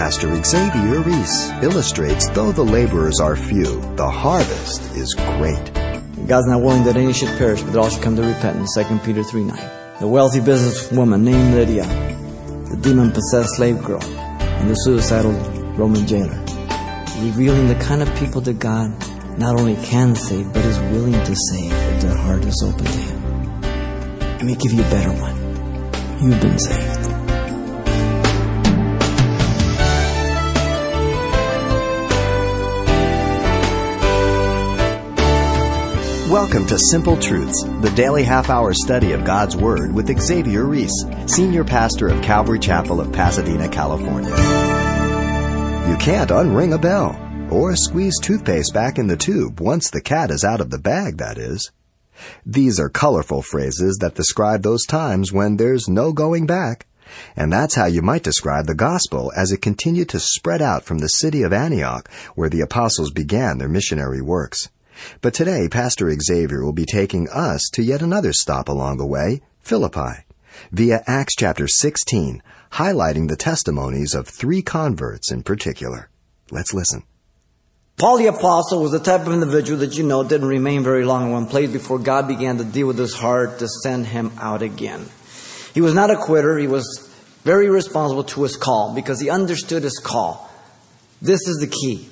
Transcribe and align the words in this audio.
Pastor 0.00 0.34
Xavier 0.42 1.02
Reese 1.02 1.50
illustrates 1.62 2.26
though 2.30 2.52
the 2.52 2.64
laborers 2.64 3.20
are 3.20 3.36
few, 3.36 3.82
the 3.96 4.10
harvest 4.10 4.80
is 4.96 5.12
great. 5.12 5.62
God's 6.26 6.46
not 6.46 6.62
willing 6.62 6.84
that 6.84 6.96
any 6.96 7.12
should 7.12 7.36
perish, 7.36 7.60
but 7.60 7.74
that 7.74 7.78
all 7.78 7.90
should 7.90 8.02
come 8.02 8.16
to 8.16 8.22
repentance. 8.22 8.74
2 8.76 8.98
Peter 9.04 9.22
3 9.22 9.44
9. 9.44 9.58
The 10.00 10.08
wealthy 10.08 10.40
businesswoman 10.40 11.20
named 11.20 11.52
Lydia, 11.52 11.84
the 12.70 12.78
demon 12.80 13.12
possessed 13.12 13.56
slave 13.56 13.84
girl, 13.84 14.02
and 14.02 14.70
the 14.70 14.74
suicidal 14.74 15.32
Roman 15.76 16.06
jailer. 16.06 16.40
Revealing 17.20 17.68
the 17.68 17.78
kind 17.82 18.00
of 18.00 18.08
people 18.16 18.40
that 18.40 18.58
God 18.58 18.96
not 19.38 19.60
only 19.60 19.76
can 19.84 20.14
save, 20.14 20.50
but 20.54 20.64
is 20.64 20.78
willing 20.94 21.12
to 21.12 21.36
save 21.50 21.72
if 21.72 22.00
their 22.00 22.16
heart 22.16 22.46
is 22.46 22.64
open 22.66 22.86
to 22.86 22.90
Him. 22.90 23.60
Let 24.20 24.44
me 24.44 24.54
give 24.54 24.72
you 24.72 24.80
a 24.80 24.90
better 24.90 25.12
one. 25.12 25.36
You've 26.24 26.40
been 26.40 26.58
saved. 26.58 26.79
Welcome 36.30 36.64
to 36.68 36.78
Simple 36.78 37.16
Truths, 37.16 37.64
the 37.80 37.92
daily 37.96 38.22
half 38.22 38.50
hour 38.50 38.72
study 38.72 39.10
of 39.10 39.24
God's 39.24 39.56
Word 39.56 39.92
with 39.92 40.16
Xavier 40.16 40.62
Reese, 40.62 41.04
Senior 41.26 41.64
Pastor 41.64 42.06
of 42.06 42.22
Calvary 42.22 42.60
Chapel 42.60 43.00
of 43.00 43.12
Pasadena, 43.12 43.68
California. 43.68 44.30
You 45.90 45.96
can't 45.96 46.30
unring 46.30 46.72
a 46.72 46.78
bell 46.78 47.18
or 47.50 47.74
squeeze 47.74 48.14
toothpaste 48.22 48.72
back 48.72 48.96
in 48.96 49.08
the 49.08 49.16
tube 49.16 49.60
once 49.60 49.90
the 49.90 50.00
cat 50.00 50.30
is 50.30 50.44
out 50.44 50.60
of 50.60 50.70
the 50.70 50.78
bag, 50.78 51.16
that 51.16 51.36
is. 51.36 51.72
These 52.46 52.78
are 52.78 52.88
colorful 52.88 53.42
phrases 53.42 53.98
that 54.00 54.14
describe 54.14 54.62
those 54.62 54.86
times 54.86 55.32
when 55.32 55.56
there's 55.56 55.88
no 55.88 56.12
going 56.12 56.46
back. 56.46 56.86
And 57.34 57.52
that's 57.52 57.74
how 57.74 57.86
you 57.86 58.02
might 58.02 58.22
describe 58.22 58.66
the 58.66 58.76
gospel 58.76 59.32
as 59.36 59.50
it 59.50 59.62
continued 59.62 60.10
to 60.10 60.20
spread 60.20 60.62
out 60.62 60.84
from 60.84 60.98
the 60.98 61.08
city 61.08 61.42
of 61.42 61.52
Antioch, 61.52 62.08
where 62.36 62.48
the 62.48 62.60
apostles 62.60 63.10
began 63.10 63.58
their 63.58 63.68
missionary 63.68 64.22
works. 64.22 64.68
But 65.20 65.34
today, 65.34 65.68
Pastor 65.68 66.12
Xavier 66.12 66.64
will 66.64 66.72
be 66.72 66.86
taking 66.86 67.28
us 67.28 67.68
to 67.72 67.82
yet 67.82 68.02
another 68.02 68.32
stop 68.32 68.68
along 68.68 68.98
the 68.98 69.06
way, 69.06 69.42
Philippi, 69.60 70.24
via 70.72 71.02
Acts 71.06 71.34
chapter 71.36 71.66
16, 71.68 72.42
highlighting 72.72 73.28
the 73.28 73.36
testimonies 73.36 74.14
of 74.14 74.28
three 74.28 74.62
converts 74.62 75.30
in 75.30 75.42
particular. 75.42 76.08
Let's 76.50 76.74
listen. 76.74 77.04
Paul 77.96 78.16
the 78.16 78.28
Apostle 78.28 78.82
was 78.82 78.92
the 78.92 78.98
type 78.98 79.26
of 79.26 79.32
individual 79.32 79.80
that 79.80 79.98
you 79.98 80.04
know 80.04 80.24
didn't 80.24 80.48
remain 80.48 80.82
very 80.82 81.04
long 81.04 81.26
in 81.26 81.32
one 81.32 81.46
place 81.46 81.70
before 81.70 81.98
God 81.98 82.26
began 82.28 82.56
to 82.56 82.64
deal 82.64 82.86
with 82.86 82.98
his 82.98 83.14
heart 83.14 83.58
to 83.58 83.68
send 83.68 84.06
him 84.06 84.32
out 84.38 84.62
again. 84.62 85.04
He 85.74 85.82
was 85.82 85.92
not 85.92 86.10
a 86.10 86.16
quitter. 86.16 86.56
He 86.56 86.66
was 86.66 87.10
very 87.44 87.68
responsible 87.68 88.24
to 88.24 88.42
his 88.42 88.56
call 88.56 88.94
because 88.94 89.20
he 89.20 89.28
understood 89.28 89.82
his 89.82 89.98
call. 89.98 90.50
This 91.20 91.46
is 91.46 91.58
the 91.58 91.66
key. 91.66 92.08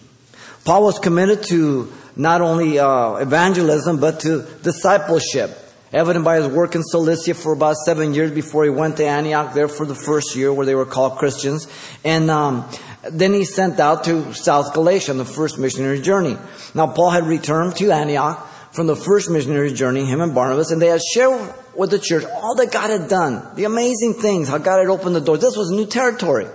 Paul 0.64 0.84
was 0.84 0.98
committed 0.98 1.45
to 1.45 1.91
not 2.19 2.41
only 2.41 2.78
uh, 2.78 3.14
evangelism, 3.14 3.98
but 3.98 4.20
to 4.20 4.42
discipleship. 4.62 5.56
Evident 5.91 6.24
by 6.24 6.36
his 6.36 6.48
work 6.48 6.74
in 6.74 6.83
Cilicia 6.83 7.33
for 7.33 7.52
about 7.52 7.77
seven 7.77 8.12
years 8.12 8.30
before 8.30 8.64
he 8.64 8.70
went 8.70 8.98
to 8.98 9.06
Antioch 9.06 9.55
there 9.55 9.69
for 9.69 9.86
the 9.86 9.94
first 9.94 10.36
year 10.36 10.52
where 10.52 10.66
they 10.66 10.74
were 10.74 10.84
called 10.84 11.16
Christians. 11.16 11.66
And 12.05 12.30
um, 12.30 12.69
then 13.11 13.33
he 13.33 13.44
sent 13.44 13.80
out 13.80 14.05
to 14.05 14.34
South 14.34 14.74
Galatia 14.74 15.12
on 15.12 15.16
the 15.16 15.24
first 15.24 15.58
missionary 15.58 16.02
journey. 16.02 16.36
Now, 16.74 16.89
Paul 16.89 17.11
had 17.11 17.24
returned 17.24 17.77
to 17.77 17.91
Antioch 17.91 18.46
from 18.72 18.86
the 18.86 18.96
first 18.96 19.30
missionary 19.30 19.72
journey, 19.72 20.05
him 20.05 20.20
and 20.20 20.34
Barnabas, 20.34 20.70
and 20.70 20.83
they 20.83 20.89
had 20.89 21.00
shared 21.00 21.55
with 21.74 21.91
the 21.91 21.98
church 21.98 22.24
all 22.24 22.55
that 22.56 22.70
God 22.70 22.91
had 22.91 23.08
done, 23.08 23.55
the 23.55 23.64
amazing 23.64 24.14
things, 24.14 24.48
how 24.48 24.58
God 24.58 24.78
had 24.80 24.89
opened 24.89 25.16
the 25.16 25.20
door. 25.20 25.39
This 25.39 25.56
was 25.56 25.70
new 25.70 25.86
territory. 25.86 26.46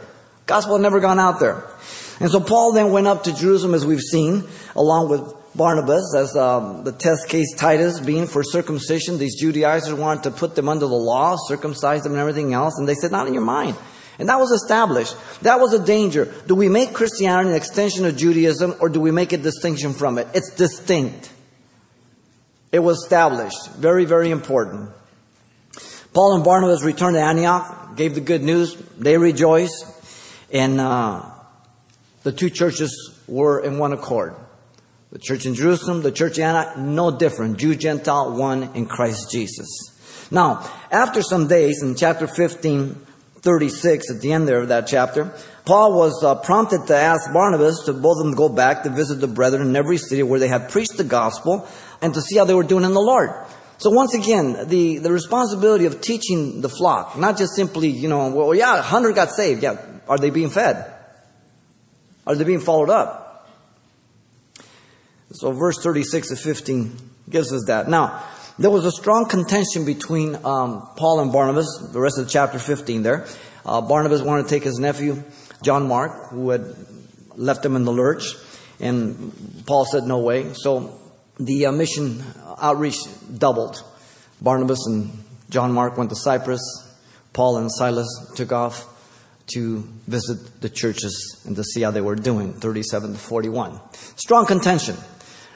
Gospel 0.45 0.75
had 0.75 0.83
never 0.83 0.99
gone 0.99 1.19
out 1.19 1.39
there. 1.39 1.63
And 2.19 2.29
so 2.29 2.39
Paul 2.39 2.73
then 2.73 2.91
went 2.91 3.07
up 3.07 3.23
to 3.23 3.33
Jerusalem, 3.33 3.73
as 3.73 3.85
we've 3.85 3.99
seen, 3.99 4.43
along 4.75 5.09
with 5.09 5.33
Barnabas 5.55 6.15
as 6.17 6.35
um, 6.35 6.83
the 6.83 6.91
test 6.91 7.29
case 7.29 7.53
Titus 7.55 7.99
being 7.99 8.25
for 8.25 8.43
circumcision. 8.43 9.17
These 9.17 9.39
Judaizers 9.39 9.93
wanted 9.93 10.23
to 10.23 10.31
put 10.31 10.55
them 10.55 10.67
under 10.67 10.87
the 10.87 10.95
law, 10.95 11.35
circumcise 11.47 12.01
them 12.03 12.13
and 12.13 12.21
everything 12.21 12.53
else. 12.53 12.77
And 12.79 12.87
they 12.87 12.95
said, 12.95 13.11
not 13.11 13.27
in 13.27 13.33
your 13.33 13.43
mind. 13.43 13.77
And 14.19 14.29
that 14.29 14.39
was 14.39 14.51
established. 14.51 15.15
That 15.41 15.59
was 15.59 15.73
a 15.73 15.83
danger. 15.83 16.33
Do 16.47 16.55
we 16.55 16.69
make 16.69 16.93
Christianity 16.93 17.49
an 17.49 17.55
extension 17.55 18.05
of 18.05 18.17
Judaism 18.17 18.75
or 18.79 18.89
do 18.89 18.99
we 18.99 19.11
make 19.11 19.33
a 19.33 19.37
distinction 19.37 19.93
from 19.93 20.17
it? 20.17 20.27
It's 20.33 20.55
distinct. 20.55 21.31
It 22.71 22.79
was 22.79 23.03
established. 23.03 23.71
Very, 23.73 24.05
very 24.05 24.31
important. 24.31 24.89
Paul 26.13 26.35
and 26.35 26.43
Barnabas 26.43 26.83
returned 26.83 27.15
to 27.15 27.21
Antioch, 27.21 27.95
gave 27.95 28.15
the 28.15 28.21
good 28.21 28.43
news. 28.43 28.75
They 28.97 29.17
rejoiced. 29.17 29.85
And 30.51 30.79
uh, 30.79 31.23
the 32.23 32.31
two 32.31 32.49
churches 32.49 33.19
were 33.27 33.59
in 33.59 33.77
one 33.77 33.93
accord. 33.93 34.35
The 35.13 35.19
church 35.19 35.45
in 35.45 35.53
Jerusalem, 35.53 36.01
the 36.01 36.11
church 36.11 36.39
in 36.39 36.43
Antioch, 36.43 36.75
no 36.75 37.15
different. 37.15 37.59
Jew, 37.59 37.75
Gentile, 37.75 38.35
one 38.35 38.71
in 38.73 38.87
Christ 38.87 39.29
Jesus. 39.29 39.69
Now, 40.31 40.67
after 40.91 41.21
some 41.21 41.47
days, 41.47 41.83
in 41.83 41.93
chapter 41.93 42.25
15, 42.25 42.95
36, 43.41 44.09
at 44.09 44.21
the 44.21 44.31
end 44.33 44.47
there 44.47 44.61
of 44.61 44.69
that 44.69 44.87
chapter, 44.87 45.31
Paul 45.65 45.95
was 45.95 46.23
uh, 46.23 46.33
prompted 46.33 46.87
to 46.87 46.95
ask 46.95 47.31
Barnabas 47.31 47.83
to 47.85 47.93
both 47.93 48.17
of 48.17 48.25
them 48.25 48.33
go 48.33 48.49
back 48.49 48.81
to 48.83 48.89
visit 48.89 49.21
the 49.21 49.27
brethren 49.27 49.67
in 49.67 49.75
every 49.75 49.97
city 49.97 50.23
where 50.23 50.39
they 50.39 50.47
had 50.47 50.71
preached 50.71 50.97
the 50.97 51.03
gospel 51.03 51.67
and 52.01 52.15
to 52.15 52.19
see 52.19 52.37
how 52.37 52.45
they 52.45 52.55
were 52.55 52.63
doing 52.63 52.83
in 52.83 52.95
the 52.95 52.99
Lord. 52.99 53.29
So 53.77 53.91
once 53.91 54.15
again, 54.15 54.67
the, 54.67 54.97
the 54.97 55.11
responsibility 55.11 55.85
of 55.85 56.01
teaching 56.01 56.61
the 56.61 56.69
flock, 56.69 57.19
not 57.19 57.37
just 57.37 57.53
simply, 57.55 57.89
you 57.89 58.09
know, 58.09 58.31
well, 58.31 58.55
yeah, 58.55 58.77
100 58.77 59.13
got 59.13 59.29
saved. 59.29 59.61
Yeah. 59.61 59.77
Are 60.07 60.17
they 60.17 60.31
being 60.31 60.49
fed? 60.49 60.91
Are 62.25 62.33
they 62.33 62.45
being 62.45 62.61
followed 62.61 62.89
up? 62.89 63.22
So 65.33 65.51
verse 65.51 65.77
36 65.81 66.29
to 66.29 66.35
15 66.35 66.97
gives 67.29 67.51
us 67.51 67.63
that. 67.67 67.89
Now, 67.89 68.23
there 68.59 68.69
was 68.69 68.85
a 68.85 68.91
strong 68.91 69.27
contention 69.27 69.83
between 69.85 70.35
um, 70.45 70.87
Paul 70.95 71.21
and 71.21 71.31
Barnabas, 71.31 71.89
the 71.91 71.99
rest 71.99 72.19
of 72.19 72.29
chapter 72.29 72.59
15 72.59 73.01
there. 73.01 73.25
Uh, 73.65 73.81
Barnabas 73.81 74.21
wanted 74.21 74.43
to 74.43 74.49
take 74.49 74.63
his 74.63 74.77
nephew, 74.77 75.23
John 75.63 75.87
Mark, 75.87 76.29
who 76.29 76.51
had 76.51 76.75
left 77.35 77.65
him 77.65 77.75
in 77.75 77.83
the 77.83 77.91
lurch, 77.91 78.35
and 78.79 79.63
Paul 79.65 79.85
said, 79.85 80.03
no 80.03 80.19
way. 80.19 80.53
So 80.53 80.99
the 81.39 81.67
uh, 81.67 81.71
mission 81.71 82.23
outreach 82.61 82.97
doubled. 83.37 83.83
Barnabas 84.41 84.85
and 84.85 85.11
John 85.49 85.71
Mark 85.71 85.97
went 85.97 86.09
to 86.09 86.15
Cyprus. 86.15 86.61
Paul 87.31 87.57
and 87.57 87.71
Silas 87.71 88.07
took 88.35 88.51
off 88.51 88.85
to 89.53 89.87
visit 90.07 90.61
the 90.61 90.69
churches 90.69 91.41
and 91.45 91.55
to 91.55 91.63
see 91.63 91.81
how 91.81 91.91
they 91.91 92.01
were 92.01 92.15
doing, 92.15 92.53
37 92.53 93.13
to 93.13 93.19
41. 93.19 93.79
Strong 93.91 94.45
contention. 94.45 94.95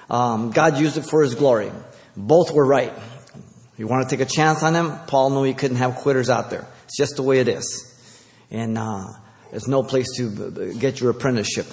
Um, 0.10 0.52
God 0.52 0.78
used 0.78 0.98
it 0.98 1.04
for 1.04 1.22
His 1.22 1.36
glory. 1.36 1.72
Both 2.16 2.52
were 2.52 2.66
right. 2.66 2.94
You 3.78 3.86
want 3.86 4.10
to 4.10 4.18
take 4.18 4.28
a 4.28 4.30
chance 4.30 4.64
on 4.64 4.74
him? 4.74 4.98
Paul 5.06 5.30
knew 5.30 5.44
he 5.44 5.54
couldn't 5.54 5.78
have 5.78 5.98
quitters 5.98 6.32
out 6.32 6.50
there. 6.50 6.68
It's 6.86 6.98
just 6.98 7.16
the 7.16 7.22
way 7.22 7.40
it 7.40 7.48
is. 7.48 7.94
And 8.50 8.76
uh, 8.76 9.06
there's 9.52 9.68
no 9.68 9.84
place 9.84 10.08
to 10.18 10.74
get 10.80 11.00
your 11.00 11.12
apprenticeship. 11.12 11.68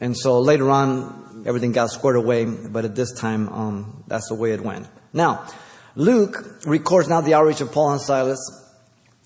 And 0.00 0.16
so 0.16 0.40
later 0.40 0.70
on, 0.70 1.44
everything 1.46 1.72
got 1.72 1.90
squared 1.90 2.16
away, 2.16 2.46
but 2.46 2.86
at 2.86 2.94
this 2.94 3.12
time, 3.12 3.50
um, 3.50 4.04
that's 4.06 4.28
the 4.28 4.34
way 4.34 4.52
it 4.52 4.62
went. 4.62 4.88
Now, 5.12 5.46
Luke 5.94 6.62
records 6.64 7.08
now 7.08 7.20
the 7.20 7.34
outreach 7.34 7.60
of 7.60 7.70
Paul 7.70 7.92
and 7.92 8.00
Silas 8.00 8.40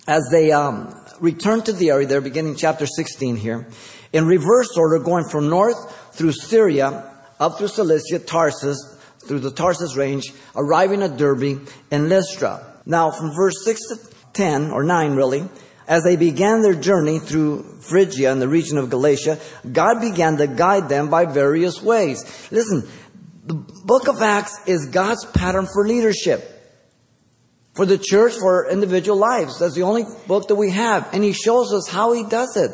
as 0.09 0.29
they 0.33 0.51
um, 0.51 0.93
return 1.21 1.63
to 1.63 1.73
the 1.73 1.91
area. 1.91 2.09
They're 2.09 2.21
beginning 2.21 2.57
chapter 2.57 2.87
16 2.87 3.37
here. 3.37 3.69
In 4.13 4.27
reverse 4.27 4.77
order, 4.77 4.99
going 4.99 5.29
from 5.29 5.49
north 5.49 5.77
through 6.17 6.33
Syria 6.33 7.16
up 7.39 7.59
through 7.59 7.69
Cilicia, 7.69 8.19
Tarsus, 8.19 8.79
through 9.27 9.41
the 9.41 9.51
Taurus 9.51 9.97
range, 9.97 10.33
arriving 10.55 11.03
at 11.03 11.17
Derbe 11.17 11.69
and 11.91 12.09
Lystra. 12.09 12.65
Now, 12.87 13.11
from 13.11 13.35
verse 13.35 13.65
6 13.65 13.81
to 13.89 13.99
10, 14.33 14.71
or 14.71 14.85
9 14.85 15.15
really, 15.15 15.45
as 15.89 16.03
they 16.05 16.17
began 16.17 16.63
their 16.63 16.75
journey 16.75 17.19
through 17.19 17.63
Phrygia 17.81 18.33
and 18.33 18.41
the 18.41 18.49
region 18.49 18.79
of 18.79 18.91
Galatia, 18.91 19.39
God 19.71 20.01
began 20.01 20.37
to 20.39 20.47
guide 20.47 20.89
them 20.89 21.11
by 21.11 21.27
various 21.27 21.83
ways. 21.83 22.25
Listen, 22.51 22.89
the 23.45 23.55
book 23.55 24.09
of 24.09 24.21
Acts 24.23 24.59
is 24.67 24.87
God's 24.87 25.25
pattern 25.27 25.67
for 25.73 25.87
leadership. 25.87 26.53
For 27.75 27.85
the 27.85 27.99
church, 27.99 28.35
for 28.35 28.69
individual 28.71 29.19
lives. 29.19 29.59
That's 29.59 29.75
the 29.75 29.83
only 29.83 30.05
book 30.27 30.49
that 30.49 30.55
we 30.55 30.71
have. 30.71 31.13
And 31.13 31.23
He 31.23 31.33
shows 31.33 31.73
us 31.73 31.89
how 31.89 32.13
He 32.13 32.25
does 32.25 32.57
it. 32.57 32.71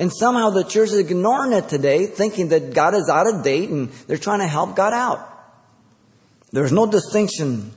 And 0.00 0.10
somehow 0.10 0.48
the 0.48 0.64
church 0.64 0.88
is 0.88 0.96
ignoring 0.96 1.52
it 1.52 1.68
today, 1.68 2.06
thinking 2.06 2.48
that 2.48 2.72
God 2.72 2.94
is 2.94 3.10
out 3.10 3.26
of 3.26 3.44
date 3.44 3.68
and 3.68 3.90
they're 4.06 4.16
trying 4.16 4.38
to 4.38 4.46
help 4.46 4.74
God 4.74 4.94
out. 4.94 5.28
There's 6.52 6.72
no 6.72 6.86
distinction 6.86 7.72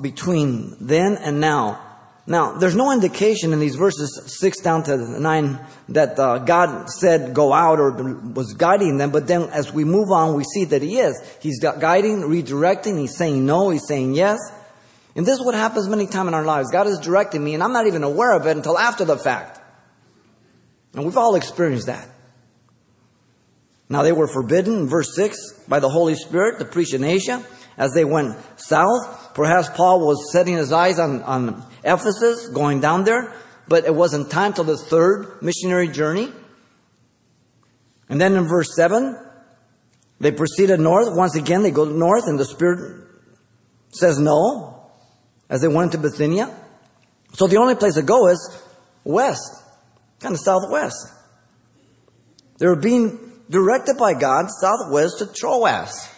between 0.00 0.76
then 0.80 1.16
and 1.16 1.40
now. 1.40 1.84
Now, 2.24 2.52
there's 2.52 2.76
no 2.76 2.92
indication 2.92 3.52
in 3.52 3.58
these 3.58 3.74
verses 3.74 4.38
6 4.38 4.60
down 4.60 4.84
to 4.84 5.20
9 5.20 5.58
that 5.88 6.16
uh, 6.20 6.38
God 6.38 6.88
said 6.88 7.34
go 7.34 7.52
out 7.52 7.80
or 7.80 7.90
was 7.90 8.54
guiding 8.54 8.98
them, 8.98 9.10
but 9.10 9.26
then 9.26 9.48
as 9.50 9.72
we 9.72 9.82
move 9.82 10.12
on, 10.12 10.36
we 10.36 10.44
see 10.44 10.66
that 10.66 10.82
He 10.82 11.00
is. 11.00 11.20
He's 11.42 11.58
guiding, 11.58 12.20
redirecting, 12.20 12.96
He's 12.96 13.16
saying 13.16 13.44
no, 13.44 13.70
He's 13.70 13.88
saying 13.88 14.14
yes. 14.14 14.38
And 15.16 15.26
this 15.26 15.40
is 15.40 15.44
what 15.44 15.56
happens 15.56 15.88
many 15.88 16.06
times 16.06 16.28
in 16.28 16.34
our 16.34 16.44
lives. 16.44 16.70
God 16.70 16.86
is 16.86 17.00
directing 17.00 17.42
me, 17.42 17.54
and 17.54 17.62
I'm 17.64 17.72
not 17.72 17.88
even 17.88 18.04
aware 18.04 18.36
of 18.36 18.46
it 18.46 18.56
until 18.56 18.78
after 18.78 19.04
the 19.04 19.18
fact. 19.18 19.59
And 20.94 21.04
we've 21.04 21.16
all 21.16 21.34
experienced 21.34 21.86
that. 21.86 22.08
Now 23.88 24.02
they 24.02 24.12
were 24.12 24.28
forbidden, 24.28 24.88
verse 24.88 25.14
6, 25.14 25.64
by 25.68 25.80
the 25.80 25.88
Holy 25.88 26.14
Spirit 26.14 26.58
to 26.58 26.64
preach 26.64 26.94
in 26.94 27.04
Asia 27.04 27.44
as 27.76 27.92
they 27.92 28.04
went 28.04 28.36
south. 28.56 29.34
Perhaps 29.34 29.70
Paul 29.70 30.06
was 30.06 30.32
setting 30.32 30.56
his 30.56 30.72
eyes 30.72 30.98
on, 30.98 31.22
on 31.22 31.64
Ephesus, 31.82 32.48
going 32.48 32.80
down 32.80 33.04
there, 33.04 33.32
but 33.68 33.84
it 33.86 33.94
wasn't 33.94 34.30
time 34.30 34.52
till 34.52 34.64
the 34.64 34.76
third 34.76 35.42
missionary 35.42 35.88
journey. 35.88 36.32
And 38.08 38.20
then 38.20 38.34
in 38.34 38.44
verse 38.44 38.74
7, 38.76 39.16
they 40.20 40.32
proceeded 40.32 40.78
north. 40.78 41.08
Once 41.16 41.34
again, 41.34 41.62
they 41.62 41.70
go 41.70 41.84
north, 41.84 42.24
and 42.26 42.38
the 42.38 42.44
Spirit 42.44 43.06
says 43.90 44.18
no 44.18 44.88
as 45.48 45.62
they 45.62 45.68
went 45.68 45.92
to 45.92 45.98
Bithynia. 45.98 46.54
So 47.32 47.46
the 47.46 47.56
only 47.56 47.74
place 47.74 47.94
to 47.94 48.02
go 48.02 48.28
is 48.28 48.62
west, 49.04 49.59
kind 50.20 50.34
of 50.34 50.40
southwest. 50.40 50.96
They 52.58 52.66
were 52.66 52.76
being 52.76 53.18
directed 53.48 53.96
by 53.96 54.14
God 54.14 54.48
southwest 54.60 55.18
to 55.18 55.26
Troas. 55.26 56.08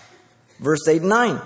Verse 0.60 0.86
8 0.86 1.00
and 1.00 1.08
9. 1.08 1.40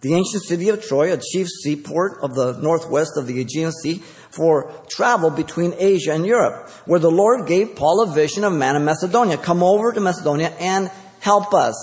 The 0.00 0.14
ancient 0.14 0.44
city 0.44 0.68
of 0.68 0.84
Troy, 0.84 1.12
a 1.12 1.18
chief 1.18 1.48
seaport 1.48 2.18
of 2.22 2.34
the 2.34 2.52
northwest 2.60 3.16
of 3.16 3.26
the 3.26 3.40
Aegean 3.40 3.72
Sea, 3.72 4.02
for 4.30 4.72
travel 4.88 5.30
between 5.30 5.74
Asia 5.78 6.12
and 6.12 6.26
Europe, 6.26 6.68
where 6.84 7.00
the 7.00 7.10
Lord 7.10 7.46
gave 7.46 7.74
Paul 7.74 8.02
a 8.02 8.14
vision 8.14 8.44
of 8.44 8.52
man 8.52 8.76
in 8.76 8.84
Macedonia. 8.84 9.36
Come 9.36 9.62
over 9.62 9.92
to 9.92 10.00
Macedonia 10.00 10.50
and 10.60 10.90
help 11.20 11.54
us. 11.54 11.74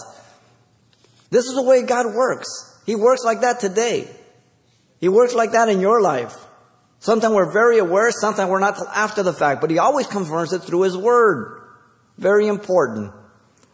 This 1.32 1.46
is 1.46 1.56
the 1.56 1.64
way 1.64 1.84
God 1.84 2.14
works. 2.14 2.48
He 2.86 2.96
works 2.96 3.24
like 3.24 3.42
that 3.42 3.60
today. 3.60 4.08
He 5.00 5.10
works 5.10 5.34
like 5.34 5.52
that 5.54 5.68
in 5.68 5.80
your 5.82 6.00
life. 6.02 6.36
Sometimes 7.04 7.36
we're 7.36 7.52
very 7.52 7.80
aware, 7.80 8.12
sometimes 8.12 8.50
we're 8.50 8.60
not 8.60 8.80
after 8.96 9.24
the 9.24 9.34
fact, 9.34 9.60
but 9.60 9.70
He 9.70 9.78
always 9.78 10.08
confirms 10.08 10.54
it 10.54 10.60
through 10.60 10.84
His 10.84 10.96
Word. 10.96 11.62
Very 12.18 12.48
important. 12.48 13.12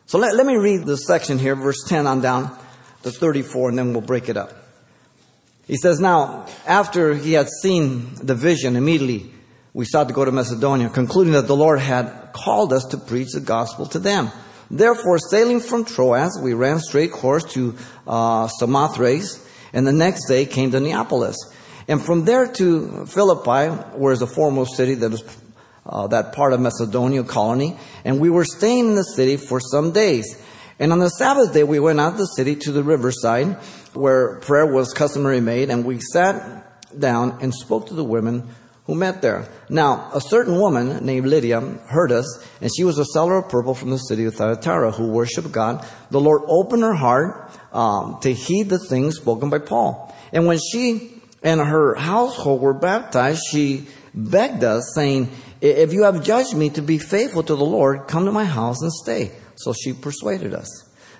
So 0.07 0.17
let, 0.17 0.35
let 0.35 0.47
me 0.47 0.55
read 0.55 0.87
this 0.87 1.05
section 1.05 1.37
here, 1.37 1.55
verse 1.55 1.83
10 1.87 2.07
on 2.07 2.21
down 2.21 2.57
to 3.03 3.11
34, 3.11 3.69
and 3.69 3.77
then 3.77 3.93
we'll 3.93 4.01
break 4.01 4.29
it 4.29 4.35
up. 4.35 4.51
He 5.67 5.75
says, 5.77 5.99
Now, 5.99 6.47
after 6.65 7.13
he 7.13 7.33
had 7.33 7.49
seen 7.61 8.15
the 8.15 8.33
vision, 8.33 8.75
immediately 8.75 9.31
we 9.75 9.85
sought 9.85 10.07
to 10.07 10.13
go 10.15 10.25
to 10.25 10.31
Macedonia, 10.31 10.89
concluding 10.89 11.33
that 11.33 11.45
the 11.45 11.55
Lord 11.55 11.79
had 11.79 12.31
called 12.33 12.73
us 12.73 12.85
to 12.85 12.97
preach 12.97 13.33
the 13.33 13.41
gospel 13.41 13.85
to 13.89 13.99
them. 13.99 14.31
Therefore, 14.71 15.19
sailing 15.19 15.59
from 15.59 15.85
Troas, 15.85 16.39
we 16.41 16.55
ran 16.55 16.79
straight 16.79 17.11
course 17.11 17.43
to 17.53 17.75
uh, 18.07 18.47
Samothrace, 18.47 19.47
and 19.71 19.85
the 19.85 19.93
next 19.93 20.27
day 20.27 20.47
came 20.47 20.71
to 20.71 20.79
Neapolis. 20.79 21.37
And 21.89 22.01
from 22.01 22.23
there 22.23 22.47
to 22.53 23.05
Philippi, 23.07 23.75
where 23.97 24.13
is 24.13 24.19
the 24.19 24.27
foremost 24.27 24.77
city 24.77 24.93
that 24.95 25.11
is 25.11 25.23
uh, 25.89 26.07
that 26.07 26.33
part 26.33 26.53
of 26.53 26.59
Macedonia 26.59 27.23
colony. 27.23 27.75
And 28.05 28.19
we 28.19 28.29
were 28.29 28.45
staying 28.45 28.89
in 28.89 28.95
the 28.95 29.03
city 29.03 29.37
for 29.37 29.59
some 29.59 29.91
days. 29.91 30.41
And 30.77 30.93
on 30.93 30.99
the 30.99 31.09
Sabbath 31.09 31.53
day, 31.53 31.63
we 31.63 31.79
went 31.79 31.99
out 31.99 32.13
of 32.13 32.17
the 32.19 32.25
city 32.25 32.55
to 32.57 32.71
the 32.71 32.83
riverside 32.83 33.55
where 33.93 34.39
prayer 34.39 34.65
was 34.65 34.93
customary 34.93 35.41
made, 35.41 35.69
and 35.69 35.83
we 35.83 35.99
sat 35.99 36.97
down 36.97 37.39
and 37.41 37.53
spoke 37.53 37.87
to 37.87 37.95
the 37.95 38.03
women 38.03 38.47
who 38.85 38.95
met 38.95 39.21
there. 39.21 39.49
Now, 39.67 40.09
a 40.13 40.21
certain 40.21 40.57
woman 40.57 41.05
named 41.05 41.27
Lydia 41.27 41.59
heard 41.59 42.11
us, 42.11 42.47
and 42.61 42.71
she 42.73 42.83
was 42.83 42.97
a 42.97 43.05
seller 43.05 43.37
of 43.37 43.49
purple 43.49 43.73
from 43.73 43.89
the 43.89 43.97
city 43.97 44.25
of 44.25 44.35
Thyatira 44.35 44.91
who 44.91 45.07
worshiped 45.07 45.51
God. 45.51 45.85
The 46.11 46.21
Lord 46.21 46.43
opened 46.47 46.83
her 46.83 46.93
heart 46.93 47.51
um, 47.73 48.19
to 48.21 48.31
heed 48.31 48.69
the 48.69 48.79
things 48.79 49.17
spoken 49.17 49.49
by 49.49 49.59
Paul. 49.59 50.15
And 50.31 50.45
when 50.45 50.59
she 50.71 51.18
and 51.41 51.61
her 51.61 51.95
household 51.95 52.61
were 52.61 52.73
baptized, 52.73 53.41
she 53.49 53.87
begged 54.13 54.63
us, 54.63 54.91
saying, 54.93 55.29
If 55.61 55.93
you 55.93 56.03
have 56.03 56.23
judged 56.23 56.55
me 56.55 56.69
to 56.71 56.81
be 56.81 56.97
faithful 56.97 57.43
to 57.43 57.55
the 57.55 57.65
Lord, 57.65 58.07
come 58.07 58.25
to 58.25 58.31
my 58.31 58.45
house 58.45 58.81
and 58.81 58.91
stay. 58.91 59.31
So 59.55 59.73
she 59.73 59.93
persuaded 59.93 60.53
us. 60.53 60.67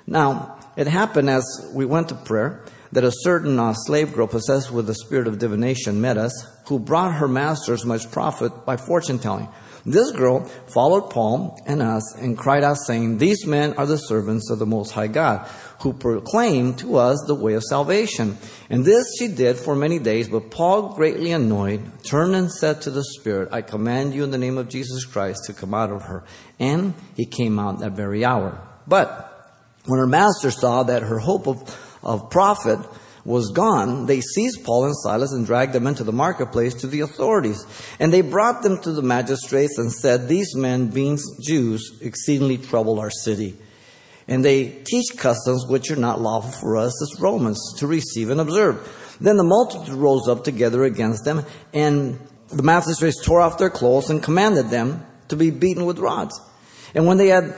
Now, 0.07 0.57
it 0.75 0.88
happened 0.88 1.30
as 1.30 1.44
we 1.74 1.86
went 1.86 2.10
to 2.10 2.16
prayer 2.16 2.63
that 2.92 3.04
a 3.04 3.12
certain 3.12 3.60
uh, 3.60 3.74
slave 3.74 4.13
girl 4.13 4.27
possessed 4.27 4.71
with 4.71 4.88
the 4.88 4.95
spirit 4.95 5.27
of 5.27 5.38
divination 5.38 6.01
met 6.01 6.18
us, 6.18 6.33
who 6.66 6.80
brought 6.80 7.13
her 7.16 7.27
masters 7.27 7.86
much 7.86 8.10
profit 8.12 8.66
by 8.66 8.77
fortune 8.77 9.19
telling. 9.19 9.48
This 9.86 10.12
girl 10.12 10.46
followed 10.68 11.10
Paul 11.10 11.58
and 11.66 11.81
us 11.81 12.16
and 12.16 12.38
cried 12.38 12.64
out, 12.64 12.78
saying, 12.78 13.18
These 13.18 13.46
men 13.46 13.74
are 13.76 13.86
the 13.86 13.98
servants 13.98 14.50
of 14.50 14.60
the 14.60 14.66
Most 14.66 14.92
High 14.92 15.08
God, 15.08 15.48
who 15.81 15.94
proclaim 15.94 16.76
to 16.76 16.98
us 16.98 17.24
the 17.26 17.36
way 17.36 17.54
of 17.54 17.64
salvation. 17.64 18.38
And 18.70 18.84
this 18.84 19.06
she 19.18 19.28
did 19.28 19.58
for 19.58 19.76
many 19.76 20.00
days, 20.00 20.28
but 20.30 20.52
Paul, 20.52 20.96
greatly 20.96 21.31
annoyed, 21.31 22.04
turned 22.04 22.36
and 22.36 22.52
said 22.52 22.81
to 22.81 22.92
the 22.92 23.04
Spirit, 23.04 23.50
I 23.52 23.62
command 23.62 24.14
you 24.14 24.24
in 24.24 24.31
the 24.31 24.38
name 24.38 24.58
of 24.58 24.70
Jesus 24.70 25.06
Christ 25.06 25.46
to 25.46 25.54
come 25.54 25.74
out 25.74 25.92
of 25.92 26.04
her. 26.04 26.24
And 26.60 26.94
he 27.16 27.26
came 27.26 27.60
out 27.60 27.80
that 27.80 27.94
very 27.94 28.26
hour. 28.26 28.68
But 28.88 29.26
when 29.86 30.00
her 30.00 30.08
master 30.08 30.52
saw 30.52 30.84
that 30.84 31.04
her 31.04 31.20
hope 31.20 31.48
of, 31.48 31.98
of 32.04 32.30
profit 32.30 32.80
was 33.30 33.52
gone, 33.52 34.08
they 34.08 34.22
seized 34.22 34.64
Paul 34.64 34.86
and 34.86 34.96
Silas 34.98 35.31
and 35.31 35.46
dragged 35.46 35.74
them 35.74 35.86
into 35.86 36.04
the 36.04 36.12
marketplace 36.12 36.74
to 36.74 36.88
the 36.88 37.02
authorities. 37.02 37.64
And 38.00 38.12
they 38.12 38.22
brought 38.22 38.64
them 38.64 38.81
to 38.81 38.92
the 38.92 39.04
magistrates 39.04 39.78
and 39.78 39.94
said, 39.94 40.28
These 40.28 40.56
men, 40.56 40.88
being 40.88 41.20
Jews, 41.40 42.00
exceedingly 42.02 42.58
trouble 42.58 43.00
our 43.00 43.12
city. 43.12 43.56
And 44.28 44.44
they 44.44 44.70
teach 44.84 45.16
customs 45.16 45.68
which 45.68 45.92
are 45.92 45.96
not 45.96 46.20
lawful 46.20 46.52
for 46.52 46.78
us 46.78 47.00
as 47.04 47.22
Romans 47.22 47.60
to 47.78 47.86
receive 47.86 48.31
and 48.31 48.42
observe. 48.42 49.16
Then 49.22 49.38
the 49.38 49.44
multitude 49.44 49.94
rose 49.94 50.28
up 50.28 50.44
together 50.44 50.84
against 50.84 51.24
them, 51.24 51.46
and 51.72 52.20
the 52.48 52.64
magistrates 52.64 53.24
tore 53.24 53.42
off 53.42 53.60
their 53.60 53.70
clothes 53.70 54.10
and 54.10 54.24
commanded 54.24 54.72
them 54.72 55.06
to 55.28 55.36
be 55.36 55.52
beaten 55.52 55.86
with 55.86 56.00
rods. 56.00 56.42
And 56.96 57.06
when 57.06 57.18
they 57.18 57.28
had 57.28 57.56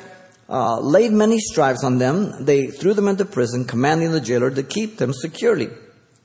uh, 0.51 0.79
laid 0.81 1.13
many 1.13 1.39
stripes 1.39 1.83
on 1.83 1.97
them. 1.97 2.43
They 2.43 2.67
threw 2.67 2.93
them 2.93 3.07
into 3.07 3.23
prison, 3.23 3.65
commanding 3.65 4.11
the 4.11 4.19
jailer 4.19 4.51
to 4.51 4.63
keep 4.63 4.97
them 4.97 5.13
securely. 5.13 5.69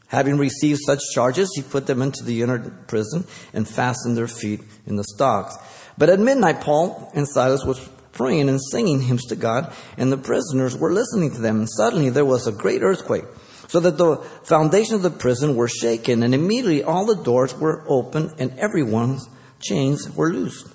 Having 0.08 0.38
received 0.38 0.80
such 0.84 1.00
charges, 1.14 1.50
he 1.54 1.62
put 1.62 1.86
them 1.86 2.02
into 2.02 2.24
the 2.24 2.42
inner 2.42 2.58
prison 2.86 3.24
and 3.52 3.68
fastened 3.68 4.16
their 4.16 4.28
feet 4.28 4.60
in 4.86 4.96
the 4.96 5.04
stocks. 5.04 5.56
But 5.96 6.10
at 6.10 6.20
midnight, 6.20 6.60
Paul 6.60 7.10
and 7.14 7.28
Silas 7.28 7.64
was 7.64 7.78
praying 8.12 8.48
and 8.48 8.60
singing 8.70 9.00
hymns 9.00 9.26
to 9.26 9.36
God, 9.36 9.72
and 9.96 10.10
the 10.10 10.16
prisoners 10.16 10.76
were 10.76 10.92
listening 10.92 11.30
to 11.32 11.40
them. 11.40 11.60
And 11.60 11.70
suddenly 11.70 12.10
there 12.10 12.24
was 12.24 12.46
a 12.46 12.52
great 12.52 12.82
earthquake, 12.82 13.24
so 13.68 13.80
that 13.80 13.98
the 13.98 14.16
foundation 14.44 14.94
of 14.94 15.02
the 15.02 15.10
prison 15.10 15.54
were 15.54 15.68
shaken, 15.68 16.22
and 16.22 16.34
immediately 16.34 16.82
all 16.82 17.06
the 17.06 17.22
doors 17.22 17.54
were 17.54 17.84
opened, 17.88 18.34
and 18.38 18.58
everyone's 18.58 19.28
chains 19.60 20.10
were 20.10 20.32
loosed. 20.32 20.68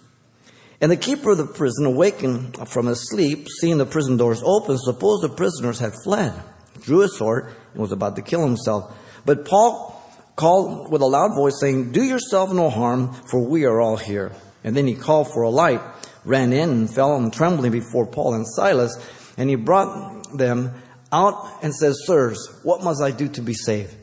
And 0.82 0.92
the 0.92 0.98
keeper 0.98 1.32
of 1.32 1.38
the 1.38 1.46
prison, 1.46 1.86
awakened 1.86 2.68
from 2.68 2.88
his 2.88 3.08
sleep, 3.08 3.48
seeing 3.60 3.78
the 3.78 3.86
prison 3.86 4.18
doors 4.18 4.42
open, 4.44 4.80
supposed 4.80 5.24
the 5.24 5.30
prisoners 5.30 5.78
had 5.80 5.94
fled, 6.04 6.34
drew 6.82 7.00
his 7.00 7.16
sword, 7.18 7.54
and 7.74 7.82
was 7.82 7.92
about 7.92 8.16
to 8.16 8.24
kill 8.24 8.44
himself. 8.44 8.92
But 9.24 9.46
Paul 9.46 9.92
called 10.36 10.92
with 10.92 11.04
a 11.04 11.06
loud 11.06 11.36
voice, 11.36 11.60
saying, 11.60 11.92
Do 11.92 12.04
yourself 12.04 12.52
no 12.52 12.72
harm, 12.72 13.14
for 13.14 13.48
we 13.48 13.66
are 13.66 13.80
all 13.80 13.98
here. 13.98 14.32
And 14.64 14.76
then 14.76 14.88
he 14.88 14.96
called 14.96 15.32
for 15.32 15.44
a 15.44 15.50
light, 15.50 15.82
ran 16.26 16.52
in, 16.52 16.70
and 16.70 16.94
fell 16.94 17.12
on 17.12 17.30
trembling 17.30 17.72
before 17.72 18.08
Paul 18.08 18.34
and 18.34 18.48
Silas. 18.48 18.98
And 19.38 19.52
he 19.52 19.56
brought 19.56 20.36
them 20.36 20.74
out 21.12 21.60
and 21.62 21.76
said, 21.76 21.94
Sirs, 21.96 22.60
what 22.64 22.84
must 22.84 23.04
I 23.04 23.12
do 23.12 23.28
to 23.30 23.42
be 23.42 23.54
saved? 23.54 23.96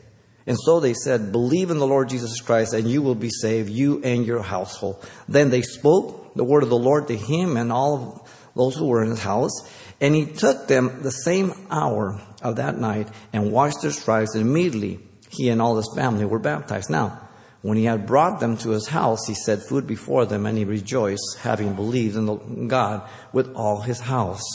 And 0.47 0.57
so 0.57 0.79
they 0.79 0.93
said, 0.93 1.31
Believe 1.31 1.71
in 1.71 1.77
the 1.77 1.87
Lord 1.87 2.09
Jesus 2.09 2.39
Christ, 2.41 2.73
and 2.73 2.89
you 2.89 3.01
will 3.01 3.15
be 3.15 3.29
saved, 3.29 3.69
you 3.69 4.01
and 4.03 4.25
your 4.25 4.41
household. 4.41 5.05
Then 5.27 5.49
they 5.49 5.61
spoke 5.61 6.28
the 6.39 6.45
word 6.45 6.63
of 6.63 6.69
the 6.69 6.77
Lord 6.77 7.09
to 7.09 7.17
him 7.17 7.57
and 7.57 7.69
all 7.69 8.25
those 8.55 8.73
who 8.73 8.87
were 8.87 9.03
in 9.03 9.09
his 9.09 9.19
house. 9.19 9.51
And 9.99 10.15
he 10.15 10.25
took 10.25 10.69
them 10.69 11.01
the 11.03 11.11
same 11.11 11.51
hour 11.69 12.21
of 12.41 12.55
that 12.55 12.77
night 12.77 13.09
and 13.33 13.51
washed 13.51 13.81
their 13.81 13.91
stripes, 13.91 14.35
and 14.35 14.47
immediately 14.47 14.99
he 15.29 15.49
and 15.49 15.61
all 15.61 15.75
his 15.75 15.91
family 15.93 16.23
were 16.23 16.39
baptized. 16.39 16.89
Now, 16.89 17.27
when 17.61 17.77
he 17.77 17.83
had 17.83 18.07
brought 18.07 18.39
them 18.39 18.55
to 18.59 18.69
his 18.69 18.87
house, 18.87 19.27
he 19.27 19.33
set 19.33 19.63
food 19.67 19.85
before 19.85 20.25
them, 20.25 20.45
and 20.45 20.57
he 20.57 20.63
rejoiced, 20.63 21.39
having 21.41 21.73
believed 21.73 22.15
in 22.15 22.69
God 22.69 23.05
with 23.33 23.53
all 23.53 23.81
his 23.81 23.99
house. 23.99 24.47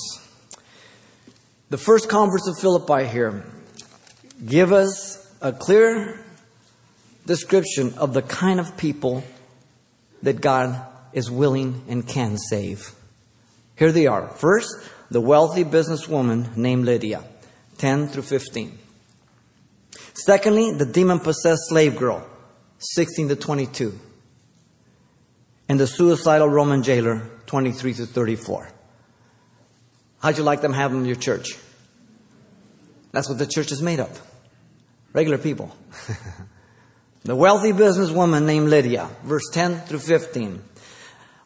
The 1.69 1.77
first 1.77 2.09
converts 2.09 2.49
of 2.49 2.59
Philippi 2.59 3.07
here 3.07 3.45
give 4.43 4.73
us 4.73 5.31
a 5.43 5.53
clear 5.53 6.19
description 7.27 7.93
of 7.99 8.15
the 8.15 8.23
kind 8.23 8.59
of 8.59 8.79
people 8.79 9.23
that 10.23 10.41
God 10.41 10.94
is 11.15 11.31
willing 11.31 11.83
and 11.89 12.07
can 12.07 12.37
save. 12.37 12.93
Here 13.77 13.93
they 13.93 14.07
are. 14.07 14.29
First, 14.29 14.69
the 15.11 15.21
wealthy 15.21 15.65
businesswoman 15.65 16.57
named 16.57 16.85
Lydia, 16.85 17.25
10 17.79 18.09
through 18.09 18.23
15. 18.23 18.79
Secondly, 20.15 20.73
the 20.73 20.87
demon 20.87 21.21
possessed 21.21 21.69
slave 21.69 21.97
girl, 21.97 22.27
16 22.79 23.29
to 23.29 23.37
22. 23.37 23.99
And 25.69 25.81
the 25.81 25.87
suicidal 25.87 26.49
Roman 26.49 26.83
jailer, 26.83 27.29
23 27.47 27.95
to 27.95 28.07
34. 28.07 28.71
How'd 30.21 30.39
you 30.39 30.45
like 30.45 30.61
them 30.61 30.73
having 30.73 30.99
in 30.99 31.05
your 31.05 31.17
church? 31.17 31.51
That's 33.13 33.29
what 33.29 33.39
the 33.39 33.47
church 33.47 33.73
is 33.73 33.83
made 33.83 34.01
of. 34.01 34.23
Regular 35.13 35.39
people. 35.39 35.75
the 37.25 37.37
wealthy 37.37 37.73
businesswoman 37.73 38.45
named 38.45 38.69
Lydia, 38.69 39.09
verse 39.23 39.49
10 39.53 39.81
through 39.81 40.01
15. 40.01 40.63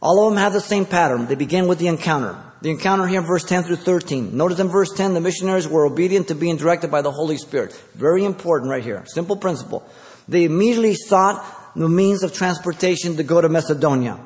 All 0.01 0.27
of 0.27 0.33
them 0.33 0.39
have 0.39 0.53
the 0.53 0.61
same 0.61 0.87
pattern. 0.87 1.27
They 1.27 1.35
begin 1.35 1.67
with 1.67 1.79
the 1.79 1.89
encounter. 1.89 2.37
The 2.61 2.71
encounter 2.71 3.07
here 3.07 3.21
in 3.21 3.27
verse 3.27 3.45
10 3.45 3.65
through 3.65 3.77
13. 3.77 4.37
Notice 4.37 4.59
in 4.59 4.69
verse 4.69 4.93
10, 4.93 5.15
the 5.15 5.21
missionaries 5.21 5.69
were 5.69 5.87
obedient 5.87 6.29
to 6.29 6.35
being 6.35 6.57
directed 6.57 6.91
by 6.91 7.03
the 7.03 7.11
Holy 7.11 7.37
Spirit. 7.37 7.73
Very 7.95 8.25
important 8.25 8.71
right 8.71 8.83
here. 8.83 9.05
Simple 9.07 9.37
principle. 9.37 9.89
They 10.27 10.45
immediately 10.45 10.95
sought 10.95 11.45
the 11.75 11.89
means 11.89 12.23
of 12.23 12.33
transportation 12.33 13.17
to 13.17 13.23
go 13.23 13.41
to 13.41 13.49
Macedonia. 13.49 14.19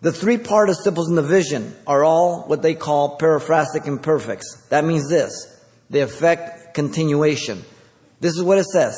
The 0.00 0.12
three 0.12 0.38
participles 0.38 1.08
in 1.08 1.14
the 1.14 1.22
vision 1.22 1.74
are 1.86 2.02
all 2.02 2.42
what 2.42 2.62
they 2.62 2.74
call 2.74 3.18
periphrastic 3.18 3.86
imperfects. 3.86 4.66
That 4.68 4.84
means 4.84 5.08
this. 5.08 5.32
They 5.90 6.00
affect 6.00 6.74
continuation. 6.74 7.64
This 8.20 8.34
is 8.34 8.42
what 8.42 8.58
it 8.58 8.64
says. 8.64 8.96